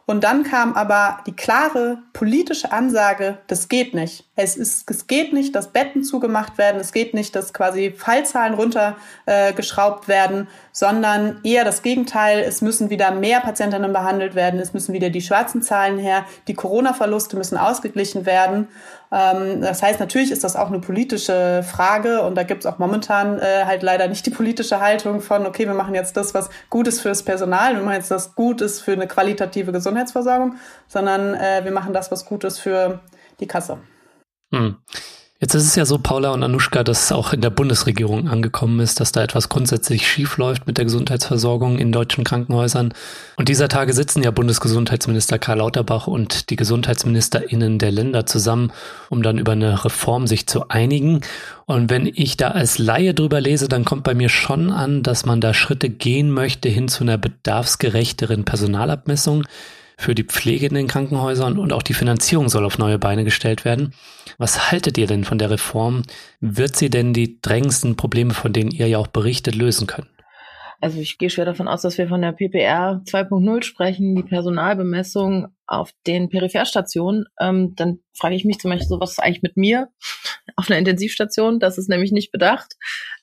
[0.05, 4.25] Und dann kam aber die klare politische Ansage, das geht nicht.
[4.35, 8.55] Es, ist, es geht nicht, dass Betten zugemacht werden, es geht nicht, dass quasi Fallzahlen
[8.55, 12.39] runtergeschraubt äh, werden, sondern eher das Gegenteil.
[12.41, 16.55] Es müssen wieder mehr Patientinnen behandelt werden, es müssen wieder die schwarzen Zahlen her, die
[16.55, 18.69] Corona-Verluste müssen ausgeglichen werden.
[19.13, 22.79] Ähm, das heißt, natürlich ist das auch eine politische Frage und da gibt es auch
[22.79, 26.49] momentan äh, halt leider nicht die politische Haltung von, okay, wir machen jetzt das, was
[26.71, 30.55] gut ist fürs Personal, wir machen jetzt das gut ist für eine qualitative Gesundheitsversorgung,
[30.89, 33.01] sondern äh, wir machen das, was gut ist für
[33.39, 33.77] die Kasse.
[34.53, 34.77] Hm.
[35.43, 39.01] Jetzt ist es ja so, Paula und Anushka, dass auch in der Bundesregierung angekommen ist,
[39.01, 42.95] dass da etwas grundsätzlich schief läuft mit der Gesundheitsversorgung in deutschen Krankenhäusern.
[43.37, 48.71] Und dieser Tage sitzen ja Bundesgesundheitsminister Karl Lauterbach und die GesundheitsministerInnen der Länder zusammen,
[49.11, 51.23] um dann über eine Reform sich zu einigen.
[51.67, 55.27] Und wenn ich da als Laie drüber lese, dann kommt bei mir schon an, dass
[55.27, 59.43] man da Schritte gehen möchte hin zu einer bedarfsgerechteren Personalabmessung
[60.03, 63.65] für die Pflege in den Krankenhäusern und auch die Finanzierung soll auf neue Beine gestellt
[63.65, 63.95] werden.
[64.37, 66.03] Was haltet ihr denn von der Reform?
[66.41, 70.09] Wird sie denn die drängendsten Probleme, von denen ihr ja auch berichtet, lösen können?
[70.81, 75.47] Also ich gehe schwer davon aus, dass wir von der PPR 2.0 sprechen, die Personalbemessung
[75.65, 77.27] auf den Peripherstationen.
[77.41, 79.91] Ähm, dann frage ich mich zum Beispiel so, was ist eigentlich mit mir
[80.57, 81.61] auf einer Intensivstation?
[81.61, 82.75] Das ist nämlich nicht bedacht.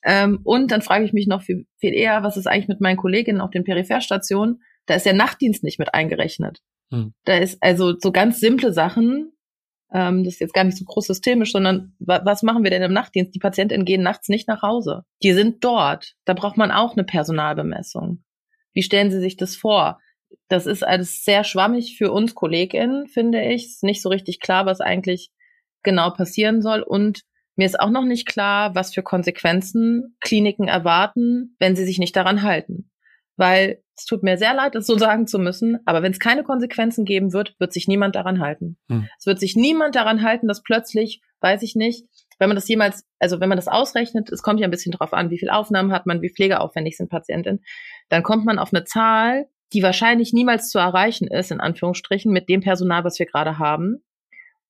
[0.05, 2.95] Ähm, und dann frage ich mich noch viel, viel eher, was ist eigentlich mit meinen
[2.95, 4.61] Kolleginnen auf den Peripherstationen?
[4.89, 6.61] Da ist der Nachtdienst nicht mit eingerechnet.
[6.91, 7.13] Hm.
[7.25, 9.33] Da ist also so ganz simple Sachen,
[9.93, 12.81] ähm, das ist jetzt gar nicht so groß systemisch, sondern wa was machen wir denn
[12.81, 13.33] im Nachtdienst?
[13.33, 15.03] Die Patientinnen gehen nachts nicht nach Hause.
[15.21, 16.15] Die sind dort.
[16.25, 18.23] Da braucht man auch eine Personalbemessung.
[18.73, 19.99] Wie stellen Sie sich das vor?
[20.47, 23.65] Das ist alles sehr schwammig für uns KollegInnen, finde ich.
[23.65, 25.29] Es ist nicht so richtig klar, was eigentlich
[25.83, 26.81] genau passieren soll.
[26.81, 27.21] Und
[27.55, 32.15] mir ist auch noch nicht klar, was für Konsequenzen Kliniken erwarten, wenn sie sich nicht
[32.15, 32.89] daran halten
[33.39, 36.43] weil es tut mir sehr leid, das so sagen zu müssen, aber wenn es keine
[36.43, 38.77] Konsequenzen geben wird, wird sich niemand daran halten.
[38.89, 39.07] Hm.
[39.17, 42.05] Es wird sich niemand daran halten, dass plötzlich, weiß ich nicht,
[42.39, 45.13] wenn man das jemals, also wenn man das ausrechnet, es kommt ja ein bisschen drauf
[45.13, 47.61] an, wie viel Aufnahmen hat man, wie pflegeaufwendig sind Patientinnen,
[48.07, 52.47] dann kommt man auf eine Zahl, die wahrscheinlich niemals zu erreichen ist, in Anführungsstrichen, mit
[52.47, 54.03] dem Personal, was wir gerade haben.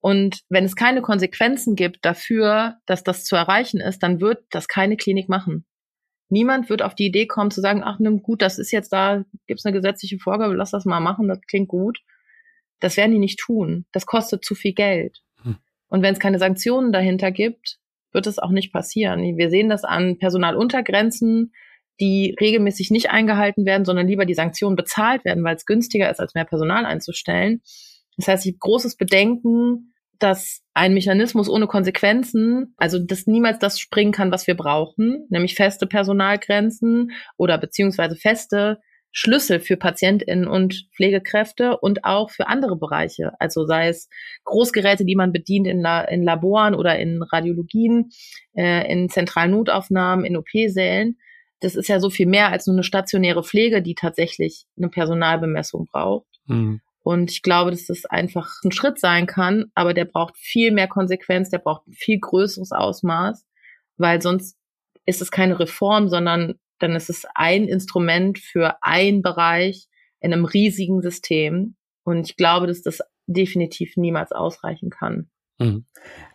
[0.02, 4.68] Und wenn es keine Konsequenzen gibt dafür, dass das zu erreichen ist, dann wird das
[4.68, 5.66] keine Klinik machen.
[6.30, 9.24] Niemand wird auf die Idee kommen zu sagen, ach, nimm gut, das ist jetzt da,
[9.48, 12.00] gibt's eine gesetzliche Vorgabe, lass das mal machen, das klingt gut.
[12.80, 13.86] Das werden die nicht tun.
[13.92, 15.22] Das kostet zu viel Geld.
[15.44, 15.58] Hm.
[15.90, 17.78] Und wenn es keine Sanktionen dahinter gibt,
[18.12, 19.38] wird es auch nicht passieren.
[19.38, 21.52] Wir sehen das an Personaluntergrenzen,
[22.00, 26.20] die regelmäßig nicht eingehalten werden, sondern lieber die Sanktionen bezahlt werden, weil es günstiger ist,
[26.20, 27.62] als mehr Personal einzustellen.
[28.18, 33.80] Das heißt, ich habe großes Bedenken, dass ein Mechanismus ohne Konsequenzen, also dass niemals das
[33.80, 38.80] springen kann, was wir brauchen, nämlich feste Personalgrenzen oder beziehungsweise feste
[39.12, 43.32] Schlüssel für PatientInnen und Pflegekräfte und auch für andere Bereiche.
[43.40, 44.08] Also sei es
[44.44, 48.12] Großgeräte, die man bedient in, La in Laboren oder in Radiologien,
[48.56, 51.18] äh, in zentralen Notaufnahmen, in OP-Sälen.
[51.60, 55.88] Das ist ja so viel mehr als nur eine stationäre Pflege, die tatsächlich eine Personalbemessung
[55.92, 56.40] braucht.
[56.46, 56.82] Mhm.
[57.02, 60.88] Und ich glaube, dass das einfach ein Schritt sein kann, aber der braucht viel mehr
[60.88, 63.46] Konsequenz, der braucht ein viel größeres Ausmaß,
[63.98, 64.58] weil sonst
[65.06, 69.88] ist es keine Reform, sondern dann ist es ein Instrument für einen Bereich
[70.20, 71.76] in einem riesigen System.
[72.04, 75.30] Und ich glaube, dass das definitiv niemals ausreichen kann.
[75.60, 75.86] Mhm.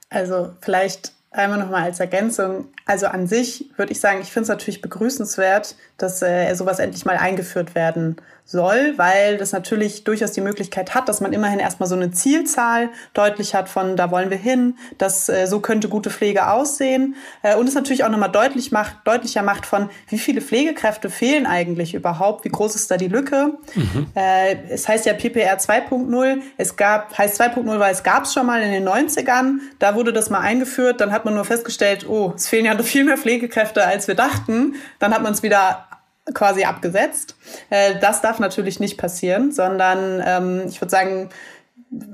[0.09, 2.69] Also vielleicht einmal nochmal als Ergänzung.
[2.87, 7.05] Also an sich würde ich sagen, ich finde es natürlich begrüßenswert, dass äh, sowas endlich
[7.05, 8.17] mal eingeführt werden
[8.47, 12.91] soll, weil das natürlich durchaus die Möglichkeit hat, dass man immerhin erstmal so eine Zielzahl
[13.15, 17.57] deutlich hat von da wollen wir hin, dass äh, so könnte gute Pflege aussehen äh,
[17.57, 21.95] und es natürlich auch nochmal deutlich macht, deutlicher macht von wie viele Pflegekräfte fehlen eigentlich
[21.95, 23.55] überhaupt, wie groß ist da die Lücke.
[23.75, 24.09] Mhm.
[24.15, 28.45] Äh, es heißt ja PPR 2.0, es gab, heißt 2.0, weil es gab es schon
[28.45, 32.33] mal in den 90ern, da wurde das mal eingeführt, dann hat man nur festgestellt, oh,
[32.35, 35.87] es fehlen ja noch viel mehr Pflegekräfte, als wir dachten, dann hat man es wieder
[36.33, 37.37] quasi abgesetzt.
[37.71, 41.29] Äh, das darf natürlich nicht passieren, sondern ähm, ich würde sagen,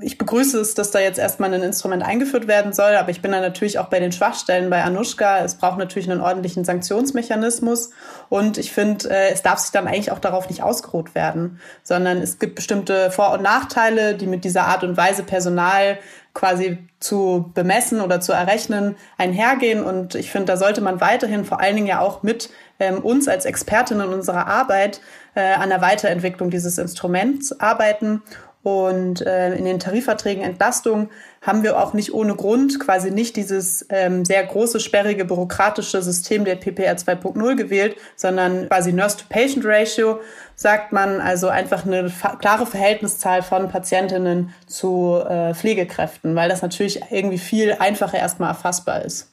[0.01, 3.31] ich begrüße es, dass da jetzt erstmal ein Instrument eingeführt werden soll, aber ich bin
[3.31, 5.39] da natürlich auch bei den Schwachstellen bei Anushka.
[5.39, 7.91] Es braucht natürlich einen ordentlichen Sanktionsmechanismus
[8.29, 12.17] und ich finde, äh, es darf sich dann eigentlich auch darauf nicht ausgeruht werden, sondern
[12.17, 15.97] es gibt bestimmte Vor- und Nachteile, die mit dieser Art und Weise Personal
[16.33, 21.59] quasi zu bemessen oder zu errechnen einhergehen und ich finde, da sollte man weiterhin vor
[21.59, 25.01] allen Dingen ja auch mit ähm, uns als Expertinnen in unserer Arbeit
[25.35, 28.21] äh, an der Weiterentwicklung dieses Instruments arbeiten.
[28.63, 31.09] Und äh, in den Tarifverträgen Entlastung
[31.41, 36.45] haben wir auch nicht ohne Grund quasi nicht dieses ähm, sehr große, sperrige, bürokratische System
[36.45, 40.19] der PPR 2.0 gewählt, sondern quasi Nurse-to-Patient-Ratio,
[40.55, 47.01] sagt man, also einfach eine klare Verhältniszahl von Patientinnen zu äh, Pflegekräften, weil das natürlich
[47.09, 49.30] irgendwie viel einfacher erstmal erfassbar ist.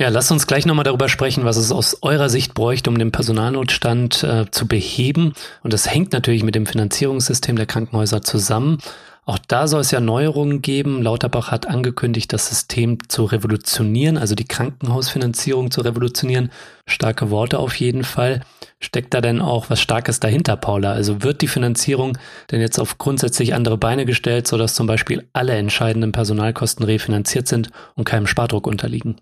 [0.00, 3.12] Ja, lasst uns gleich nochmal darüber sprechen, was es aus eurer Sicht bräuchte, um den
[3.12, 5.34] Personalnotstand äh, zu beheben.
[5.62, 8.78] Und das hängt natürlich mit dem Finanzierungssystem der Krankenhäuser zusammen.
[9.26, 11.02] Auch da soll es ja Neuerungen geben.
[11.02, 16.50] Lauterbach hat angekündigt, das System zu revolutionieren, also die Krankenhausfinanzierung zu revolutionieren.
[16.86, 18.40] Starke Worte auf jeden Fall.
[18.78, 20.92] Steckt da denn auch was Starkes dahinter, Paula?
[20.92, 22.16] Also wird die Finanzierung
[22.50, 27.68] denn jetzt auf grundsätzlich andere Beine gestellt, sodass zum Beispiel alle entscheidenden Personalkosten refinanziert sind
[27.96, 29.16] und keinem Spardruck unterliegen?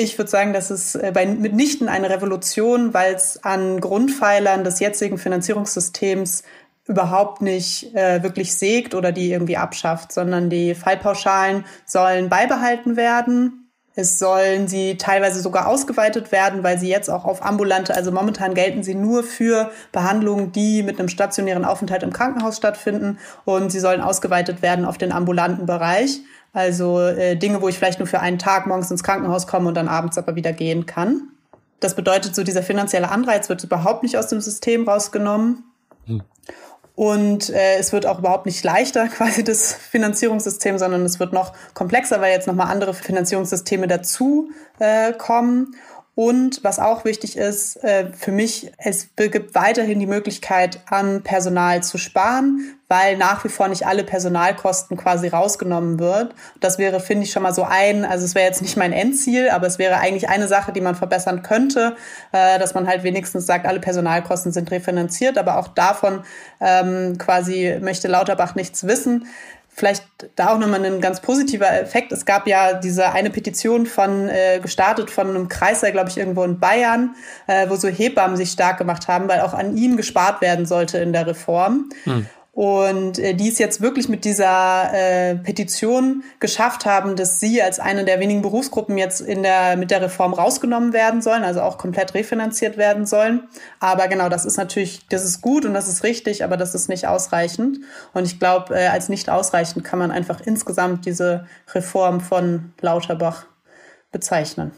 [0.00, 4.78] Ich würde sagen, das ist äh, bei mitnichten eine Revolution, weil es an Grundpfeilern des
[4.78, 6.44] jetzigen Finanzierungssystems
[6.86, 13.72] überhaupt nicht äh, wirklich sägt oder die irgendwie abschafft, sondern die Fallpauschalen sollen beibehalten werden.
[13.96, 18.54] Es sollen sie teilweise sogar ausgeweitet werden, weil sie jetzt auch auf ambulante, also momentan
[18.54, 23.80] gelten sie nur für Behandlungen, die mit einem stationären Aufenthalt im Krankenhaus stattfinden und sie
[23.80, 26.20] sollen ausgeweitet werden auf den ambulanten Bereich.
[26.52, 29.74] Also äh, Dinge, wo ich vielleicht nur für einen Tag morgens ins Krankenhaus komme und
[29.74, 31.28] dann abends aber wieder gehen kann.
[31.80, 35.64] Das bedeutet, so dieser finanzielle Anreiz wird überhaupt nicht aus dem System rausgenommen.
[36.06, 36.22] Hm.
[36.94, 41.52] Und äh, es wird auch überhaupt nicht leichter, quasi das Finanzierungssystem, sondern es wird noch
[41.74, 45.76] komplexer, weil jetzt nochmal andere Finanzierungssysteme dazu äh, kommen.
[46.16, 51.84] Und was auch wichtig ist, äh, für mich, es gibt weiterhin die Möglichkeit, an Personal
[51.84, 56.34] zu sparen, weil nach wie vor nicht alle Personalkosten quasi rausgenommen wird.
[56.60, 59.50] Das wäre, finde ich, schon mal so ein, also es wäre jetzt nicht mein Endziel,
[59.50, 61.96] aber es wäre eigentlich eine Sache, die man verbessern könnte,
[62.32, 66.22] äh, dass man halt wenigstens sagt, alle Personalkosten sind refinanziert, aber auch davon
[66.60, 69.26] ähm, quasi möchte Lauterbach nichts wissen
[69.78, 72.10] vielleicht da auch nochmal ein ganz positiver Effekt.
[72.12, 76.42] Es gab ja diese eine Petition von äh, gestartet von einem Kreiser, glaube ich, irgendwo
[76.42, 77.14] in Bayern,
[77.46, 80.98] äh, wo so Hebammen sich stark gemacht haben, weil auch an ihnen gespart werden sollte
[80.98, 81.90] in der Reform.
[82.04, 82.26] Hm
[82.58, 87.78] und äh, die es jetzt wirklich mit dieser äh, Petition geschafft haben, dass sie als
[87.78, 91.78] eine der wenigen Berufsgruppen jetzt in der, mit der Reform rausgenommen werden sollen, also auch
[91.78, 93.44] komplett refinanziert werden sollen.
[93.78, 96.88] Aber genau, das ist natürlich, das ist gut und das ist richtig, aber das ist
[96.88, 97.78] nicht ausreichend.
[98.12, 103.46] Und ich glaube, äh, als nicht ausreichend kann man einfach insgesamt diese Reform von Lauterbach
[104.10, 104.72] bezeichnen.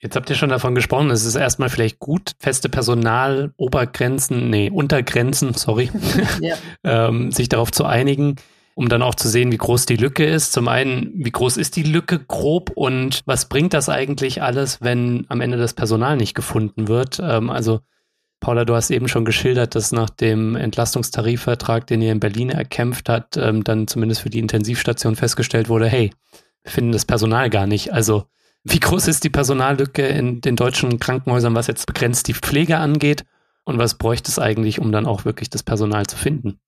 [0.00, 5.54] Jetzt habt ihr schon davon gesprochen, es ist erstmal vielleicht gut, feste Personalobergrenzen, nee, Untergrenzen,
[5.54, 5.90] sorry,
[6.40, 6.54] ja.
[6.84, 8.36] ähm, sich darauf zu einigen,
[8.76, 10.52] um dann auch zu sehen, wie groß die Lücke ist.
[10.52, 15.26] Zum einen, wie groß ist die Lücke grob und was bringt das eigentlich alles, wenn
[15.28, 17.18] am Ende das Personal nicht gefunden wird?
[17.20, 17.80] Ähm, also,
[18.38, 23.08] Paula, du hast eben schon geschildert, dass nach dem Entlastungstarifvertrag, den ihr in Berlin erkämpft
[23.08, 26.12] habt, ähm, dann zumindest für die Intensivstation festgestellt wurde, hey,
[26.62, 27.92] wir finden das Personal gar nicht.
[27.92, 28.26] Also,
[28.70, 33.24] wie groß ist die Personallücke in den deutschen Krankenhäusern, was jetzt begrenzt die Pflege angeht?
[33.64, 36.58] Und was bräuchte es eigentlich, um dann auch wirklich das Personal zu finden?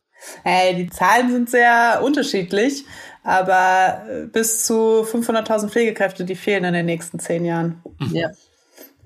[0.44, 2.84] Äh, die Zahlen sind sehr unterschiedlich,
[3.24, 7.82] aber äh, bis zu 500.000 Pflegekräfte, die fehlen in den nächsten zehn Jahren.
[7.98, 8.14] Mhm.
[8.14, 8.30] Ja.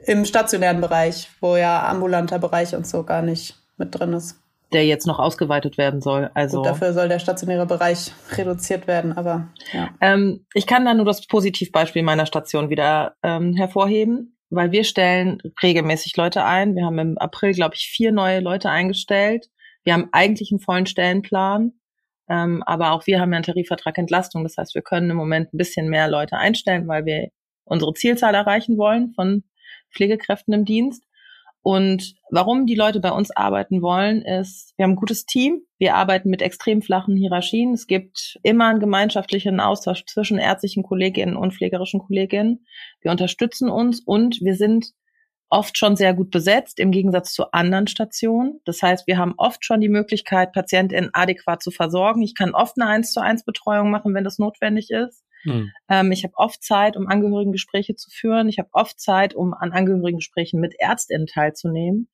[0.06, 4.43] Im stationären Bereich, wo ja ambulanter Bereich und so gar nicht mit drin ist
[4.74, 6.30] der jetzt noch ausgeweitet werden soll.
[6.34, 9.90] Also Gut, dafür soll der stationäre Bereich reduziert werden, aber ja.
[10.00, 15.40] Ähm, ich kann da nur das Positivbeispiel meiner Station wieder ähm, hervorheben, weil wir stellen
[15.62, 16.74] regelmäßig Leute ein.
[16.74, 19.46] Wir haben im April, glaube ich, vier neue Leute eingestellt.
[19.84, 21.72] Wir haben eigentlich einen vollen Stellenplan,
[22.28, 24.42] ähm, aber auch wir haben ja einen Tarifvertrag Entlastung.
[24.42, 27.28] Das heißt, wir können im Moment ein bisschen mehr Leute einstellen, weil wir
[27.64, 29.44] unsere Zielzahl erreichen wollen von
[29.94, 31.03] Pflegekräften im Dienst.
[31.64, 35.62] Und warum die Leute bei uns arbeiten wollen, ist, wir haben ein gutes Team.
[35.78, 37.72] Wir arbeiten mit extrem flachen Hierarchien.
[37.72, 42.66] Es gibt immer einen gemeinschaftlichen Austausch zwischen ärztlichen Kolleginnen und pflegerischen Kolleginnen.
[43.00, 44.92] Wir unterstützen uns und wir sind
[45.48, 48.60] oft schon sehr gut besetzt im Gegensatz zu anderen Stationen.
[48.66, 52.20] Das heißt, wir haben oft schon die Möglichkeit, Patientinnen adäquat zu versorgen.
[52.20, 55.23] Ich kann oft eine 1 zu 1 Betreuung machen, wenn das notwendig ist.
[55.44, 55.70] Mhm.
[55.88, 58.48] Ähm, ich habe oft Zeit, um Angehörigengespräche zu führen.
[58.48, 62.08] Ich habe oft Zeit, um an Angehörigengesprächen mit Ärztinnen teilzunehmen.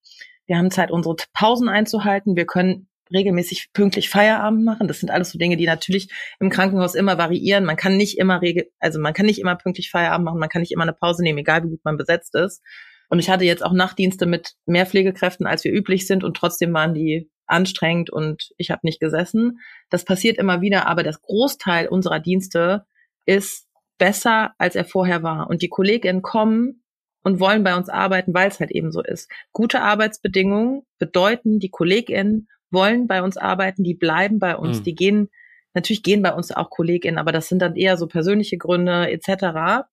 [0.47, 2.37] Wir haben Zeit, unsere Pausen einzuhalten.
[2.37, 4.89] Wir können regelmäßig pünktlich Feierabend machen.
[4.89, 6.09] Das sind alles so Dinge, die natürlich
[6.39, 7.65] im Krankenhaus immer variieren.
[7.65, 10.39] Man kann nicht immer regel, also man kann nicht immer pünktlich Feierabend machen.
[10.39, 12.63] Man kann nicht immer eine Pause nehmen, egal wie gut man besetzt ist.
[13.09, 16.73] Und ich hatte jetzt auch Nachtdienste mit mehr Pflegekräften, als wir üblich sind, und trotzdem
[16.73, 19.59] waren die anstrengend und ich habe nicht gesessen.
[19.91, 22.87] Das passiert immer wieder, aber das Großteil unserer Dienste
[23.31, 25.49] ist besser, als er vorher war.
[25.49, 26.83] Und die Kolleginnen kommen
[27.23, 29.31] und wollen bei uns arbeiten, weil es halt eben so ist.
[29.53, 34.83] Gute Arbeitsbedingungen bedeuten, die Kolleginnen wollen bei uns arbeiten, die bleiben bei uns, mhm.
[34.85, 35.31] die gehen,
[35.75, 39.87] natürlich gehen bei uns auch KollegInnen, aber das sind dann eher so persönliche Gründe etc.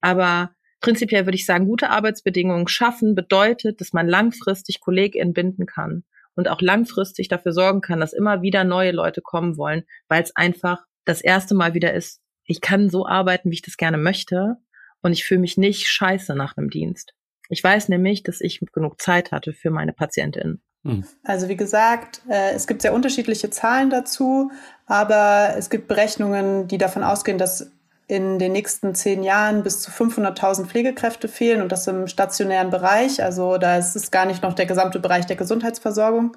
[0.00, 6.02] Aber prinzipiell würde ich sagen, gute Arbeitsbedingungen schaffen bedeutet, dass man langfristig KollegInnen binden kann
[6.34, 10.34] und auch langfristig dafür sorgen kann, dass immer wieder neue Leute kommen wollen, weil es
[10.34, 12.20] einfach das erste Mal wieder ist,
[12.50, 14.56] ich kann so arbeiten, wie ich das gerne möchte
[15.02, 17.14] und ich fühle mich nicht scheiße nach einem Dienst.
[17.48, 20.60] Ich weiß nämlich, dass ich genug Zeit hatte für meine Patientinnen.
[20.84, 21.04] Hm.
[21.22, 24.50] Also wie gesagt, äh, es gibt sehr unterschiedliche Zahlen dazu,
[24.86, 27.70] aber es gibt Berechnungen, die davon ausgehen, dass
[28.08, 33.22] in den nächsten zehn Jahren bis zu 500.000 Pflegekräfte fehlen und das im stationären Bereich.
[33.22, 36.36] Also da ist es gar nicht noch der gesamte Bereich der Gesundheitsversorgung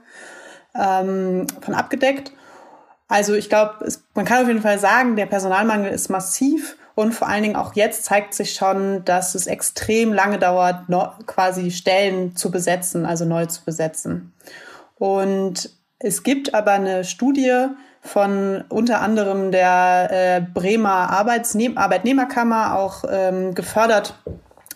[0.76, 2.34] ähm, von abgedeckt.
[3.14, 7.28] Also ich glaube, man kann auf jeden Fall sagen, der Personalmangel ist massiv und vor
[7.28, 10.88] allen Dingen auch jetzt zeigt sich schon, dass es extrem lange dauert,
[11.28, 14.34] quasi Stellen zu besetzen, also neu zu besetzen.
[14.97, 17.68] Und es gibt aber eine Studie
[18.01, 24.16] von unter anderem der äh, Bremer Arbeitsne Arbeitnehmerkammer, auch ähm, gefördert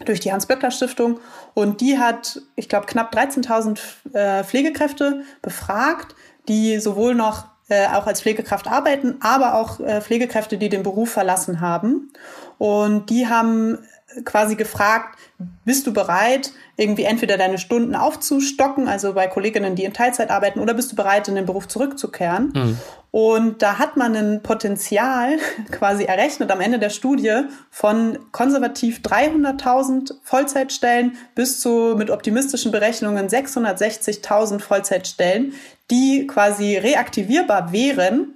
[0.06, 1.20] durch die Hans-Böckler-Stiftung.
[1.56, 3.80] Und die hat, ich glaube, knapp 13.000
[4.14, 6.14] äh, Pflegekräfte befragt,
[6.48, 11.12] die sowohl noch äh, auch als Pflegekraft arbeiten, aber auch äh, Pflegekräfte, die den Beruf
[11.12, 12.12] verlassen haben.
[12.58, 13.80] Und die haben
[14.24, 15.20] quasi gefragt,
[15.66, 20.60] bist du bereit, irgendwie entweder deine Stunden aufzustocken, also bei Kolleginnen, die in Teilzeit arbeiten,
[20.60, 22.52] oder bist du bereit, in den Beruf zurückzukehren?
[22.56, 22.78] Mhm.
[23.12, 25.38] Und da hat man ein Potenzial
[25.72, 33.28] quasi errechnet am Ende der Studie von konservativ 300.000 Vollzeitstellen bis zu mit optimistischen Berechnungen
[33.28, 35.54] 660.000 Vollzeitstellen,
[35.92, 38.36] die quasi reaktivierbar wären,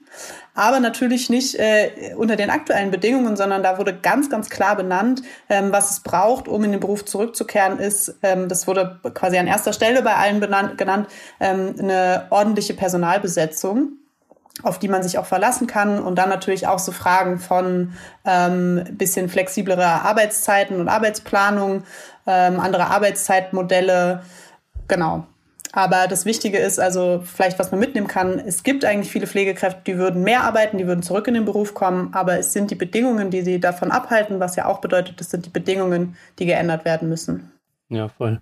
[0.54, 5.22] aber natürlich nicht äh, unter den aktuellen Bedingungen, sondern da wurde ganz, ganz klar benannt,
[5.50, 9.48] ähm, was es braucht, um in den Beruf zurückzukehren, ist, ähm, das wurde quasi an
[9.48, 11.08] erster Stelle bei allen benannt, genannt,
[11.40, 13.98] ähm, eine ordentliche Personalbesetzung
[14.64, 17.94] auf die man sich auch verlassen kann und dann natürlich auch so Fragen von
[18.26, 21.84] ähm, bisschen flexiblere Arbeitszeiten und Arbeitsplanung,
[22.28, 24.24] ähm, andere Arbeitszeitmodelle,
[24.88, 25.26] genau.
[25.74, 29.82] Aber das Wichtige ist also vielleicht, was man mitnehmen kann, es gibt eigentlich viele Pflegekräfte,
[29.86, 32.76] die würden mehr arbeiten, die würden zurück in den Beruf kommen, aber es sind die
[32.76, 36.84] Bedingungen, die sie davon abhalten, was ja auch bedeutet, es sind die Bedingungen, die geändert
[36.84, 37.52] werden müssen.
[37.90, 38.42] Ja, voll.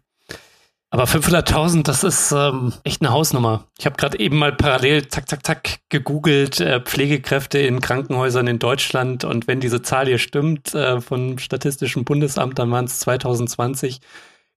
[0.91, 3.65] Aber 500.000, das ist ähm, echt eine Hausnummer.
[3.77, 8.57] Ich habe gerade eben mal parallel, zack, zack, zack, gegoogelt, äh, Pflegekräfte in Krankenhäusern in
[8.57, 9.23] Deutschland.
[9.23, 14.01] Und wenn diese Zahl hier stimmt, äh, vom Statistischen Bundesamt, dann waren es 2020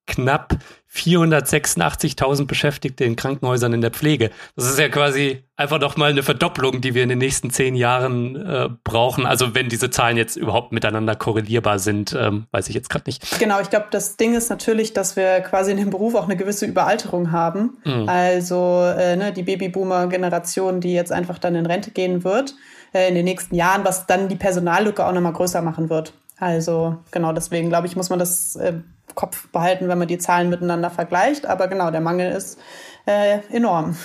[0.07, 0.57] knapp
[0.95, 4.31] 486.000 Beschäftigte in Krankenhäusern in der Pflege.
[4.57, 7.75] Das ist ja quasi einfach doch mal eine Verdopplung, die wir in den nächsten zehn
[7.75, 9.25] Jahren äh, brauchen.
[9.25, 13.39] Also wenn diese Zahlen jetzt überhaupt miteinander korrelierbar sind, ähm, weiß ich jetzt gerade nicht.
[13.39, 16.37] Genau, ich glaube, das Ding ist natürlich, dass wir quasi in dem Beruf auch eine
[16.37, 17.79] gewisse Überalterung haben.
[17.85, 18.09] Mhm.
[18.09, 22.55] Also äh, ne, die Babyboomer-Generation, die jetzt einfach dann in Rente gehen wird
[22.93, 26.13] äh, in den nächsten Jahren, was dann die Personallücke auch nochmal größer machen wird.
[26.39, 28.75] Also genau deswegen, glaube ich, muss man das äh,
[29.15, 31.47] Kopf behalten, wenn man die Zahlen miteinander vergleicht.
[31.47, 32.59] Aber genau, der Mangel ist
[33.07, 33.97] äh, enorm.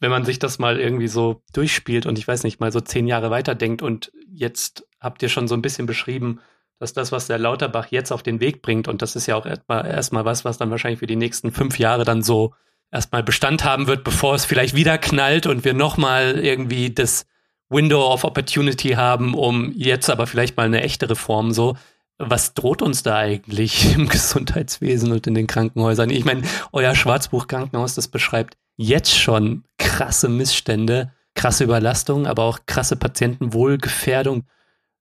[0.00, 3.06] Wenn man sich das mal irgendwie so durchspielt und ich weiß nicht, mal so zehn
[3.06, 6.40] Jahre weiterdenkt und jetzt habt ihr schon so ein bisschen beschrieben,
[6.78, 9.46] dass das, was der Lauterbach jetzt auf den Weg bringt, und das ist ja auch
[9.46, 12.54] erstmal erst was, was dann wahrscheinlich für die nächsten fünf Jahre dann so
[12.90, 17.26] erstmal Bestand haben wird, bevor es vielleicht wieder knallt und wir nochmal irgendwie das
[17.68, 21.76] Window of Opportunity haben, um jetzt aber vielleicht mal eine echte Reform so
[22.18, 26.10] was droht uns da eigentlich im Gesundheitswesen und in den Krankenhäusern?
[26.10, 26.42] Ich meine,
[26.72, 34.44] euer Schwarzbuch Krankenhaus, das beschreibt jetzt schon krasse Missstände, krasse Überlastung, aber auch krasse Patientenwohlgefährdung.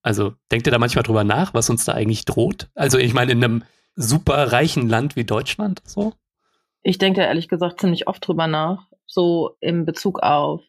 [0.01, 2.69] Also denkt ihr da manchmal drüber nach, was uns da eigentlich droht?
[2.75, 3.63] Also ich meine, in einem
[3.95, 6.13] super reichen Land wie Deutschland so?
[6.83, 10.63] Ich denke ehrlich gesagt ziemlich oft drüber nach, so im Bezug auf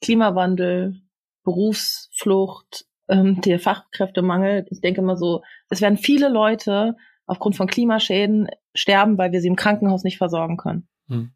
[0.00, 1.00] Klimawandel,
[1.44, 4.66] Berufsflucht, ähm, der Fachkräftemangel.
[4.70, 6.96] Ich denke mal so, es werden viele Leute
[7.26, 10.88] aufgrund von Klimaschäden sterben, weil wir sie im Krankenhaus nicht versorgen können.
[11.08, 11.32] Hm.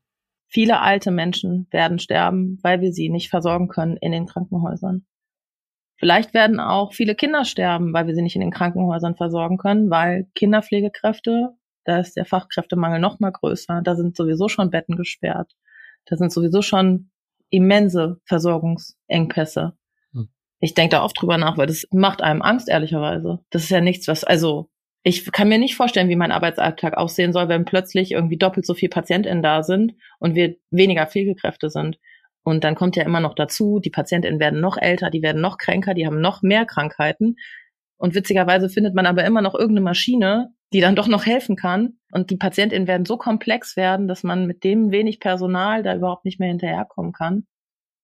[0.48, 5.06] Viele alte Menschen werden sterben, weil wir sie nicht versorgen können in den Krankenhäusern.
[5.96, 9.88] Vielleicht werden auch viele Kinder sterben, weil wir sie nicht in den Krankenhäusern versorgen können,
[9.88, 11.50] weil Kinderpflegekräfte,
[11.84, 13.82] da ist der Fachkräftemangel noch mal größer.
[13.82, 15.52] Da sind sowieso schon Betten gesperrt.
[16.06, 17.10] Da sind sowieso schon
[17.50, 19.76] immense Versorgungsengpässe
[20.62, 23.40] ich denke da oft drüber nach, weil das macht einem Angst, ehrlicherweise.
[23.50, 24.70] Das ist ja nichts, was, also
[25.02, 28.72] ich kann mir nicht vorstellen, wie mein Arbeitsalltag aussehen soll, wenn plötzlich irgendwie doppelt so
[28.72, 31.98] viel PatientInnen da sind und wir weniger Pflegekräfte sind.
[32.44, 35.58] Und dann kommt ja immer noch dazu, die PatientInnen werden noch älter, die werden noch
[35.58, 37.36] kränker, die haben noch mehr Krankheiten.
[37.96, 41.98] Und witzigerweise findet man aber immer noch irgendeine Maschine, die dann doch noch helfen kann.
[42.12, 46.24] Und die PatientInnen werden so komplex werden, dass man mit dem wenig Personal da überhaupt
[46.24, 47.46] nicht mehr hinterherkommen kann.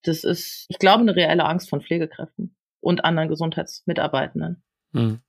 [0.03, 4.63] Das ist, ich glaube, eine reelle Angst von Pflegekräften und anderen Gesundheitsmitarbeitenden.
[4.93, 5.21] Hm.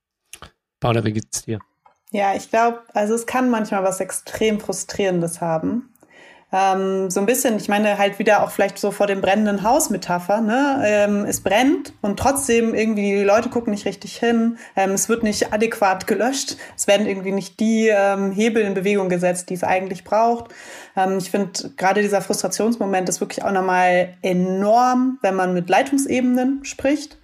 [0.78, 1.58] Paula, wie geht's dir?
[2.12, 5.94] Ja, ich glaube, also es kann manchmal was extrem Frustrierendes haben.
[6.52, 9.88] Ähm, so ein bisschen, ich meine halt wieder auch vielleicht so vor dem brennenden Haus
[9.88, 10.82] Metapher, ne?
[10.84, 15.22] Ähm, es brennt und trotzdem irgendwie die Leute gucken nicht richtig hin, ähm, es wird
[15.22, 19.62] nicht adäquat gelöscht, es werden irgendwie nicht die ähm, Hebel in Bewegung gesetzt, die es
[19.62, 20.52] eigentlich braucht.
[20.96, 26.64] Ähm, ich finde gerade dieser Frustrationsmoment ist wirklich auch nochmal enorm, wenn man mit Leitungsebenen
[26.64, 27.19] spricht.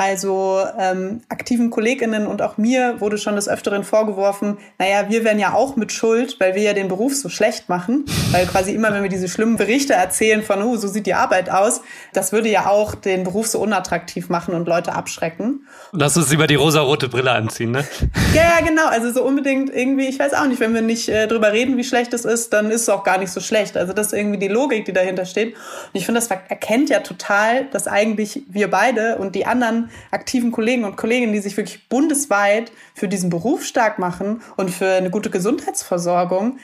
[0.00, 5.38] Also ähm, aktiven Kolleginnen und auch mir wurde schon des Öfteren vorgeworfen, naja, wir wären
[5.38, 8.06] ja auch mit Schuld, weil wir ja den Beruf so schlecht machen.
[8.30, 11.50] Weil quasi immer, wenn wir diese schlimmen Berichte erzählen von, oh, so sieht die Arbeit
[11.50, 11.82] aus,
[12.14, 15.66] das würde ja auch den Beruf so unattraktiv machen und Leute abschrecken.
[15.92, 17.84] Lass uns lieber die rosa-rote Brille anziehen, ne?
[18.32, 18.86] Ja, ja, genau.
[18.86, 21.84] Also so unbedingt irgendwie, ich weiß auch nicht, wenn wir nicht äh, drüber reden, wie
[21.84, 23.76] schlecht es ist, dann ist es auch gar nicht so schlecht.
[23.76, 25.48] Also das ist irgendwie die Logik, die dahinter steht.
[25.48, 30.52] Und ich finde, das erkennt ja total, dass eigentlich wir beide und die anderen aktiven
[30.52, 35.10] Kollegen und Kolleginnen, die sich wirklich bundesweit für diesen Beruf stark machen und für eine
[35.10, 36.58] gute Gesundheitsversorgung,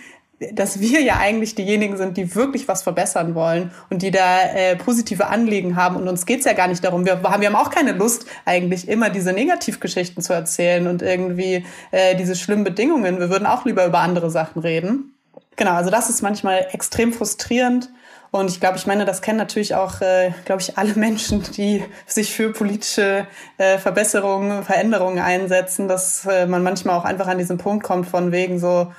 [0.52, 4.76] dass wir ja eigentlich diejenigen sind, die wirklich was verbessern wollen und die da äh,
[4.76, 5.96] positive Anliegen haben.
[5.96, 8.86] Und uns geht's ja gar nicht darum, wir haben, wir haben auch keine Lust, eigentlich
[8.88, 13.18] immer diese Negativgeschichten zu erzählen und irgendwie äh, diese schlimmen Bedingungen.
[13.18, 15.14] Wir würden auch lieber über andere Sachen reden.
[15.56, 17.88] Genau, also das ist manchmal extrem frustrierend.
[18.30, 21.84] Und ich glaube, ich meine, das kennen natürlich auch, äh, glaube ich, alle Menschen, die
[22.06, 23.26] sich für politische
[23.58, 28.32] äh, Verbesserungen, Veränderungen einsetzen, dass äh, man manchmal auch einfach an diesen Punkt kommt von
[28.32, 28.92] wegen so,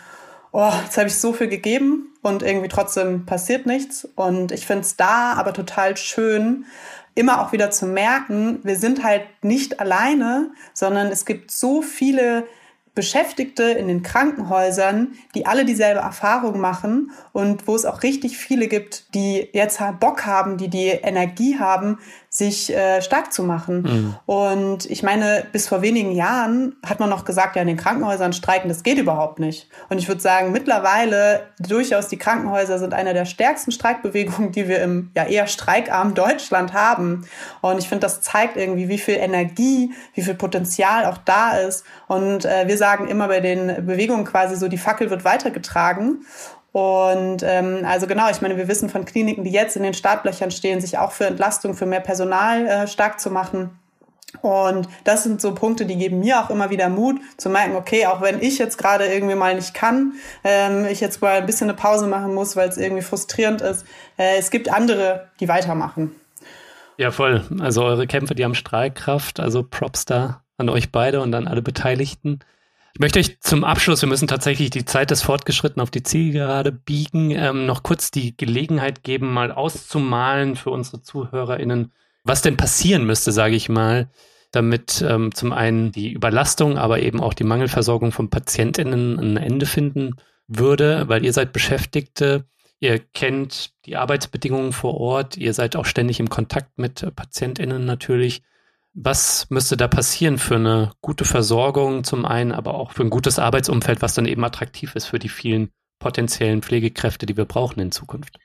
[0.51, 4.07] oh, jetzt habe ich so viel gegeben und irgendwie trotzdem passiert nichts.
[4.15, 6.65] Und ich finde es da aber total schön,
[7.15, 12.45] immer auch wieder zu merken, wir sind halt nicht alleine, sondern es gibt so viele
[12.97, 18.67] Beschäftigte in den Krankenhäusern, die alle dieselbe Erfahrung machen und wo es auch richtig viele
[18.67, 21.99] gibt, die jetzt Bock haben, die die Energie haben,
[22.37, 23.81] sich äh, stark zu machen.
[23.81, 24.15] Mhm.
[24.25, 28.33] Und ich meine, bis vor wenigen Jahren hat man noch gesagt, ja, in den Krankenhäusern
[28.33, 29.69] streiken, das geht überhaupt nicht.
[29.89, 34.81] Und ich würde sagen, mittlerweile durchaus die Krankenhäuser sind eine der stärksten Streikbewegungen, die wir
[34.81, 37.25] im ja eher streikarmen Deutschland haben.
[37.61, 41.85] Und ich finde, das zeigt irgendwie, wie viel Energie, wie viel Potenzial auch da ist.
[42.07, 46.25] Und äh, wir sagen immer bei den Bewegungen quasi so, die Fackel wird weitergetragen.
[46.71, 50.51] Und ähm, also genau, ich meine, wir wissen von Kliniken, die jetzt in den Startlöchern
[50.51, 53.79] stehen, sich auch für Entlastung, für mehr Personal äh, stark zu machen.
[54.41, 58.05] Und das sind so Punkte, die geben mir auch immer wieder Mut, zu merken, okay,
[58.05, 60.13] auch wenn ich jetzt gerade irgendwie mal nicht kann,
[60.43, 63.85] ähm, ich jetzt mal ein bisschen eine Pause machen muss, weil es irgendwie frustrierend ist,
[64.17, 66.15] äh, es gibt andere, die weitermachen.
[66.97, 67.43] Ja, voll.
[67.59, 71.61] Also eure Kämpfe, die haben Streikkraft, also Props da an euch beide und an alle
[71.61, 72.39] Beteiligten.
[72.97, 76.71] Ich möchte euch zum Abschluss, wir müssen tatsächlich die Zeit des Fortgeschritten auf die Zielgerade
[76.71, 81.91] biegen, ähm, noch kurz die Gelegenheit geben, mal auszumalen für unsere ZuhörerInnen,
[82.23, 84.09] was denn passieren müsste, sage ich mal,
[84.51, 89.67] damit ähm, zum einen die Überlastung, aber eben auch die Mangelversorgung von PatientInnen ein Ende
[89.67, 90.15] finden
[90.47, 92.45] würde, weil ihr seid Beschäftigte,
[92.79, 98.41] ihr kennt die Arbeitsbedingungen vor Ort, ihr seid auch ständig im Kontakt mit PatientInnen natürlich.
[98.99, 103.37] Was müsste da passieren für eine gute Versorgung zum einen, aber auch für ein gutes
[103.37, 105.69] Arbeitsumfeld, was dann eben attraktiv ist für die vielen
[105.99, 108.39] potenziellen Pflegekräfte, die wir brauchen in Zukunft?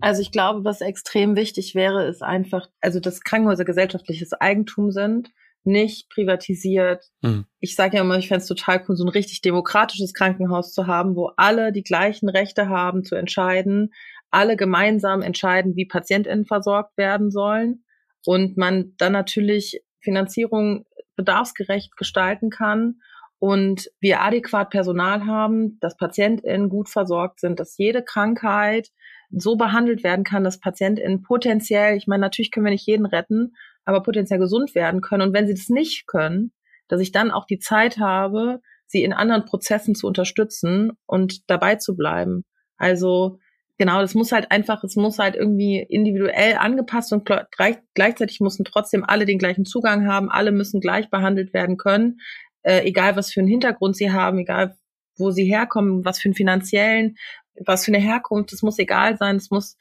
[0.00, 5.30] Also ich glaube, was extrem wichtig wäre, ist einfach, also dass Krankenhäuser gesellschaftliches Eigentum sind,
[5.62, 7.04] nicht privatisiert.
[7.20, 7.46] Mhm.
[7.60, 10.88] Ich sage ja immer, ich fände es total cool, so ein richtig demokratisches Krankenhaus zu
[10.88, 13.92] haben, wo alle die gleichen Rechte haben zu entscheiden,
[14.32, 17.84] alle gemeinsam entscheiden, wie PatientInnen versorgt werden sollen
[18.24, 20.84] und man dann natürlich Finanzierung
[21.16, 23.00] bedarfsgerecht gestalten kann
[23.38, 28.90] und wir adäquat Personal haben, dass PatientInnen gut versorgt sind, dass jede Krankheit
[29.30, 33.54] so behandelt werden kann, dass PatientInnen potenziell, ich meine, natürlich können wir nicht jeden retten,
[33.84, 35.28] aber potenziell gesund werden können.
[35.28, 36.52] Und wenn sie das nicht können,
[36.86, 41.76] dass ich dann auch die Zeit habe, sie in anderen Prozessen zu unterstützen und dabei
[41.76, 42.44] zu bleiben.
[42.76, 43.38] Also
[43.82, 48.64] genau, das muss halt einfach, es muss halt irgendwie individuell angepasst und gleich, gleichzeitig müssen
[48.64, 52.20] trotzdem alle den gleichen Zugang haben, alle müssen gleich behandelt werden können,
[52.62, 54.76] äh, egal was für einen Hintergrund sie haben, egal
[55.18, 57.16] wo sie herkommen, was für einen finanziellen,
[57.58, 59.76] was für eine Herkunft, das muss egal sein, es muss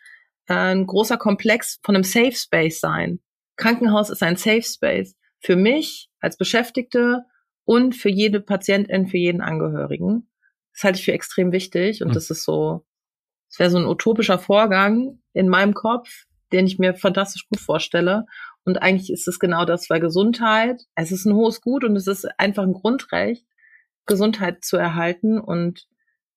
[0.47, 3.19] äh, ein großer Komplex von einem Safe Space sein.
[3.55, 7.25] Krankenhaus ist ein Safe Space für mich als Beschäftigte
[7.65, 10.27] und für jede Patientin, für jeden Angehörigen.
[10.73, 12.13] Das halte ich für extrem wichtig und mhm.
[12.13, 12.83] das ist so
[13.51, 18.25] es wäre so ein utopischer Vorgang in meinem Kopf, den ich mir fantastisch gut vorstelle.
[18.63, 22.07] Und eigentlich ist es genau das, weil Gesundheit, es ist ein hohes Gut und es
[22.07, 23.45] ist einfach ein Grundrecht.
[24.05, 25.85] Gesundheit zu erhalten und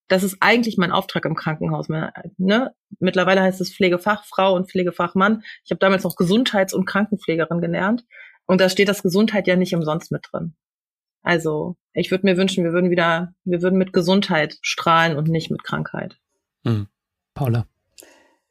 [0.08, 1.88] das ist eigentlich mein Auftrag im Krankenhaus.
[1.88, 2.74] Ne?
[2.98, 5.42] Mittlerweile heißt es Pflegefachfrau und Pflegefachmann.
[5.64, 8.04] Ich habe damals noch Gesundheits- und Krankenpflegerin gelernt.
[8.46, 10.54] Und da steht das Gesundheit ja nicht umsonst mit drin.
[11.22, 15.50] Also ich würde mir wünschen, wir würden wieder, wir würden mit Gesundheit strahlen und nicht
[15.50, 16.18] mit Krankheit.
[16.64, 16.88] Mhm.
[17.34, 17.66] Paula.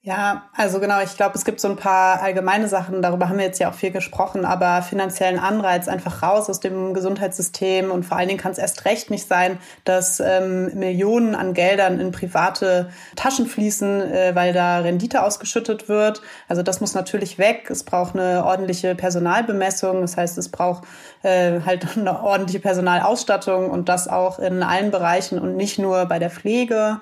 [0.06, 3.46] Ja, also genau, ich glaube, es gibt so ein paar allgemeine Sachen, darüber haben wir
[3.46, 8.18] jetzt ja auch viel gesprochen, aber finanziellen Anreiz einfach raus aus dem Gesundheitssystem und vor
[8.18, 12.90] allen Dingen kann es erst recht nicht sein, dass ähm, Millionen an Geldern in private
[13.16, 16.22] Taschen fließen, äh, weil da Rendite ausgeschüttet wird.
[16.50, 17.70] Also das muss natürlich weg.
[17.70, 20.84] Es braucht eine ordentliche Personalbemessung, das heißt, es braucht
[21.22, 26.20] äh, halt eine ordentliche Personalausstattung und das auch in allen Bereichen und nicht nur bei
[26.20, 27.00] der Pflege.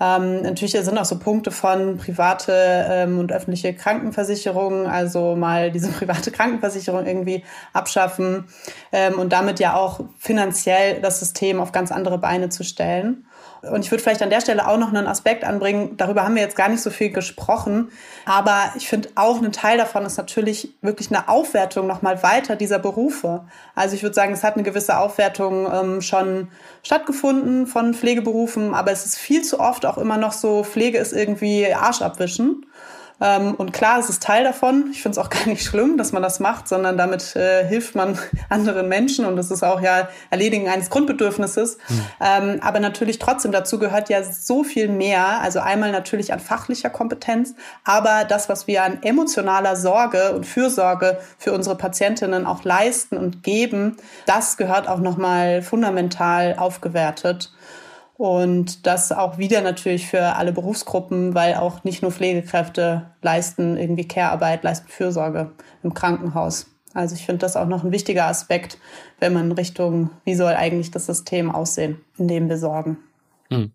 [0.00, 2.52] Ähm, natürlich sind auch so Punkte von private
[2.88, 8.44] ähm, und öffentliche Krankenversicherungen, also mal diese private Krankenversicherung irgendwie abschaffen
[8.92, 13.27] ähm, und damit ja auch finanziell das System auf ganz andere Beine zu stellen.
[13.62, 16.42] Und ich würde vielleicht an der Stelle auch noch einen Aspekt anbringen, darüber haben wir
[16.42, 17.90] jetzt gar nicht so viel gesprochen,
[18.24, 22.78] aber ich finde auch ein Teil davon ist natürlich wirklich eine Aufwertung nochmal weiter dieser
[22.78, 23.44] Berufe.
[23.74, 26.48] Also ich würde sagen, es hat eine gewisse Aufwertung ähm, schon
[26.82, 31.12] stattgefunden von Pflegeberufen, aber es ist viel zu oft auch immer noch so, Pflege ist
[31.12, 32.64] irgendwie Arsch abwischen.
[33.20, 34.90] Ähm, und klar, es ist Teil davon.
[34.92, 37.94] Ich finde es auch gar nicht schlimm, dass man das macht, sondern damit äh, hilft
[37.94, 41.78] man anderen Menschen und das ist auch ja Erledigen eines Grundbedürfnisses.
[41.88, 42.06] Mhm.
[42.20, 45.40] Ähm, aber natürlich trotzdem dazu gehört ja so viel mehr.
[45.40, 47.54] Also einmal natürlich an fachlicher Kompetenz,
[47.84, 53.42] aber das, was wir an emotionaler Sorge und Fürsorge für unsere Patientinnen auch leisten und
[53.42, 53.96] geben,
[54.26, 57.52] das gehört auch nochmal fundamental aufgewertet.
[58.18, 64.08] Und das auch wieder natürlich für alle Berufsgruppen, weil auch nicht nur Pflegekräfte leisten irgendwie
[64.08, 65.52] Care-Arbeit, leisten Fürsorge
[65.84, 66.66] im Krankenhaus.
[66.94, 68.78] Also ich finde das auch noch ein wichtiger Aspekt,
[69.20, 72.98] wenn man Richtung, wie soll eigentlich das System aussehen, in dem wir sorgen.
[73.52, 73.70] Hm.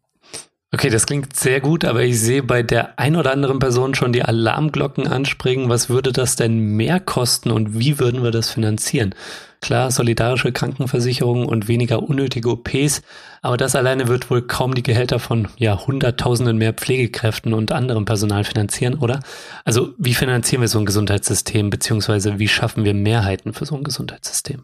[0.73, 4.11] Okay, das klingt sehr gut, aber ich sehe bei der ein oder anderen Person schon
[4.11, 5.69] die Alarmglocken anspringen.
[5.69, 9.13] Was würde das denn mehr kosten und wie würden wir das finanzieren?
[9.61, 13.03] Klar, solidarische Krankenversicherung und weniger unnötige OPs,
[13.43, 18.05] aber das alleine wird wohl kaum die Gehälter von ja, Hunderttausenden mehr Pflegekräften und anderem
[18.05, 19.19] Personal finanzieren, oder?
[19.65, 23.83] Also wie finanzieren wir so ein Gesundheitssystem, beziehungsweise wie schaffen wir Mehrheiten für so ein
[23.83, 24.63] Gesundheitssystem?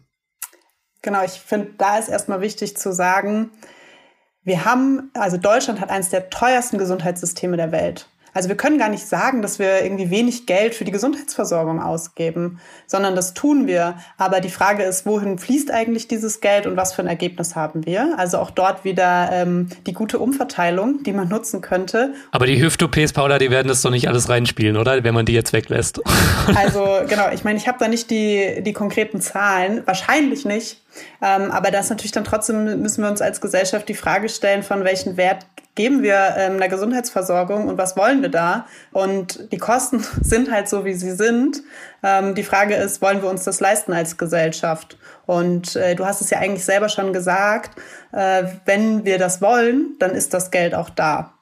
[1.02, 3.52] Genau, ich finde, da ist erstmal wichtig zu sagen,
[4.42, 8.08] wir haben, also Deutschland hat eines der teuersten Gesundheitssysteme der Welt.
[8.32, 12.60] Also wir können gar nicht sagen, dass wir irgendwie wenig Geld für die Gesundheitsversorgung ausgeben,
[12.86, 13.96] sondern das tun wir.
[14.16, 17.84] Aber die Frage ist, wohin fließt eigentlich dieses Geld und was für ein Ergebnis haben
[17.86, 18.18] wir?
[18.18, 22.14] Also auch dort wieder ähm, die gute Umverteilung, die man nutzen könnte.
[22.30, 25.02] Aber die Hüft-OPs, Paula, die werden das doch nicht alles reinspielen, oder?
[25.02, 26.00] Wenn man die jetzt weglässt.
[26.60, 30.82] Also genau, ich meine, ich habe da nicht die, die konkreten Zahlen, wahrscheinlich nicht.
[31.22, 34.84] Ähm, aber das natürlich dann trotzdem müssen wir uns als Gesellschaft die Frage stellen, von
[34.84, 35.46] welchen Wert
[35.80, 38.66] geben wir ähm, einer Gesundheitsversorgung und was wollen wir da?
[38.92, 41.62] Und die Kosten sind halt so, wie sie sind.
[42.02, 44.98] Ähm, die Frage ist, wollen wir uns das leisten als Gesellschaft?
[45.24, 47.80] Und äh, du hast es ja eigentlich selber schon gesagt,
[48.12, 51.32] äh, wenn wir das wollen, dann ist das Geld auch da.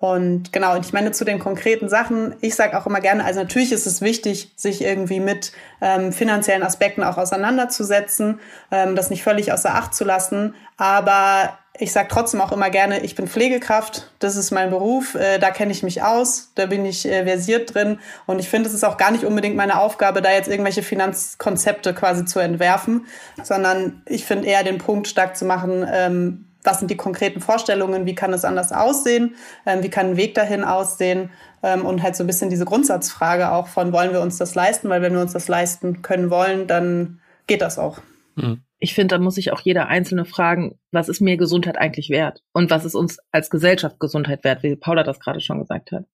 [0.00, 3.40] Und genau, und ich meine zu den konkreten Sachen, ich sage auch immer gerne, also
[3.40, 8.38] natürlich ist es wichtig, sich irgendwie mit ähm, finanziellen Aspekten auch auseinanderzusetzen,
[8.70, 10.54] ähm, das nicht völlig außer Acht zu lassen.
[10.76, 15.38] Aber ich sage trotzdem auch immer gerne, ich bin Pflegekraft, das ist mein Beruf, äh,
[15.38, 18.74] da kenne ich mich aus, da bin ich äh, versiert drin und ich finde, es
[18.74, 23.06] ist auch gar nicht unbedingt meine Aufgabe, da jetzt irgendwelche Finanzkonzepte quasi zu entwerfen,
[23.42, 28.04] sondern ich finde eher den Punkt stark zu machen, ähm, was sind die konkreten Vorstellungen,
[28.04, 31.30] wie kann es anders aussehen, ähm, wie kann ein Weg dahin aussehen
[31.62, 34.90] ähm, und halt so ein bisschen diese Grundsatzfrage auch von, wollen wir uns das leisten,
[34.90, 38.00] weil wenn wir uns das leisten können wollen, dann geht das auch.
[38.36, 38.62] Mhm.
[38.78, 42.44] Ich finde, da muss sich auch jeder Einzelne fragen, was ist mir Gesundheit eigentlich wert?
[42.52, 46.04] Und was ist uns als Gesellschaft Gesundheit wert, wie Paula das gerade schon gesagt hat.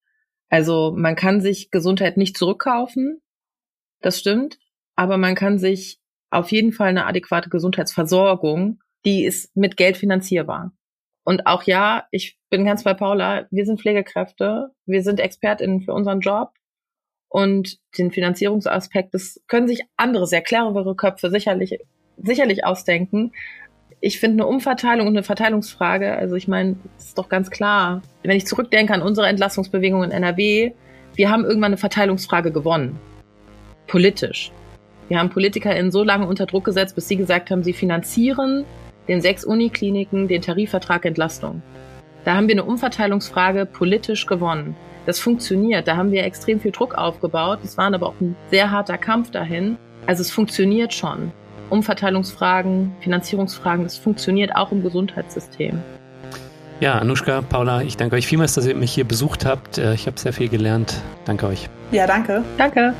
[0.48, 3.20] Also man kann sich Gesundheit nicht zurückkaufen,
[4.00, 4.58] das stimmt,
[4.94, 5.98] aber man kann sich
[6.30, 10.72] auf jeden Fall eine adäquate Gesundheitsversorgung die ist mit Geld finanzierbar.
[11.24, 15.94] Und auch ja, ich bin ganz bei Paula, wir sind Pflegekräfte, wir sind ExpertInnen für
[15.94, 16.52] unseren Job
[17.28, 21.78] und den Finanzierungsaspekt, das können sich andere, sehr clevere Köpfe sicherlich,
[22.18, 23.32] sicherlich ausdenken.
[24.00, 28.02] Ich finde eine Umverteilung und eine Verteilungsfrage, also ich meine, ist doch ganz klar.
[28.22, 30.72] Wenn ich zurückdenke an unsere Entlassungsbewegung in NRW,
[31.14, 32.98] wir haben irgendwann eine Verteilungsfrage gewonnen.
[33.86, 34.52] Politisch.
[35.08, 38.66] Wir haben PolitikerInnen so lange unter Druck gesetzt, bis sie gesagt haben, sie finanzieren
[39.08, 41.62] den sechs Unikliniken den Tarifvertrag Entlastung.
[42.24, 44.76] Da haben wir eine Umverteilungsfrage politisch gewonnen.
[45.06, 45.86] Das funktioniert.
[45.86, 47.58] Da haben wir extrem viel Druck aufgebaut.
[47.62, 49.76] Es war aber auch ein sehr harter Kampf dahin.
[50.06, 51.32] Also es funktioniert schon.
[51.70, 55.82] Umverteilungsfragen, Finanzierungsfragen, das funktioniert auch im Gesundheitssystem.
[56.80, 59.78] Ja, Anushka, Paula, ich danke euch vielmals, dass ihr mich hier besucht habt.
[59.78, 61.00] Äh, ich habe sehr viel gelernt.
[61.24, 61.68] Danke euch.
[61.92, 62.42] Ja, danke.
[62.58, 62.94] Danke.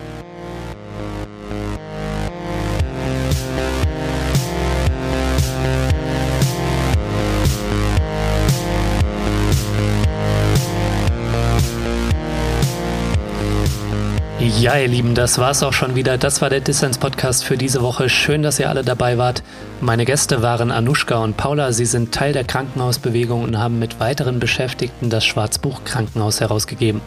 [14.64, 16.16] Ja, ihr Lieben, das war's auch schon wieder.
[16.16, 18.08] Das war der Dissens Podcast für diese Woche.
[18.08, 19.42] Schön, dass ihr alle dabei wart.
[19.82, 21.74] Meine Gäste waren Anushka und Paula.
[21.74, 27.02] Sie sind Teil der Krankenhausbewegung und haben mit weiteren Beschäftigten das Schwarzbuch Krankenhaus herausgegeben.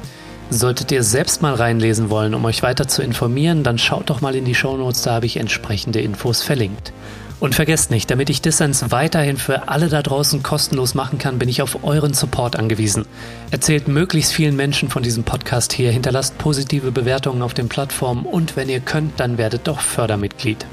[0.52, 4.36] Solltet ihr selbst mal reinlesen wollen, um euch weiter zu informieren, dann schaut doch mal
[4.36, 6.94] in die Shownotes, da habe ich entsprechende Infos verlinkt.
[7.40, 11.50] Und vergesst nicht, damit ich Dissens weiterhin für alle da draußen kostenlos machen kann, bin
[11.50, 13.06] ich auf euren Support angewiesen.
[13.52, 18.56] Erzählt möglichst vielen Menschen von diesem Podcast hier, hinterlasst positive Bewertungen auf den Plattformen und
[18.56, 20.66] wenn ihr könnt, dann werdet doch Fördermitglied.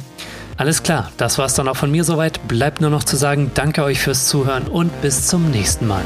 [0.56, 2.46] Alles klar, das war's dann auch von mir soweit.
[2.48, 6.02] Bleibt nur noch zu sagen, danke euch fürs Zuhören und bis zum nächsten Mal.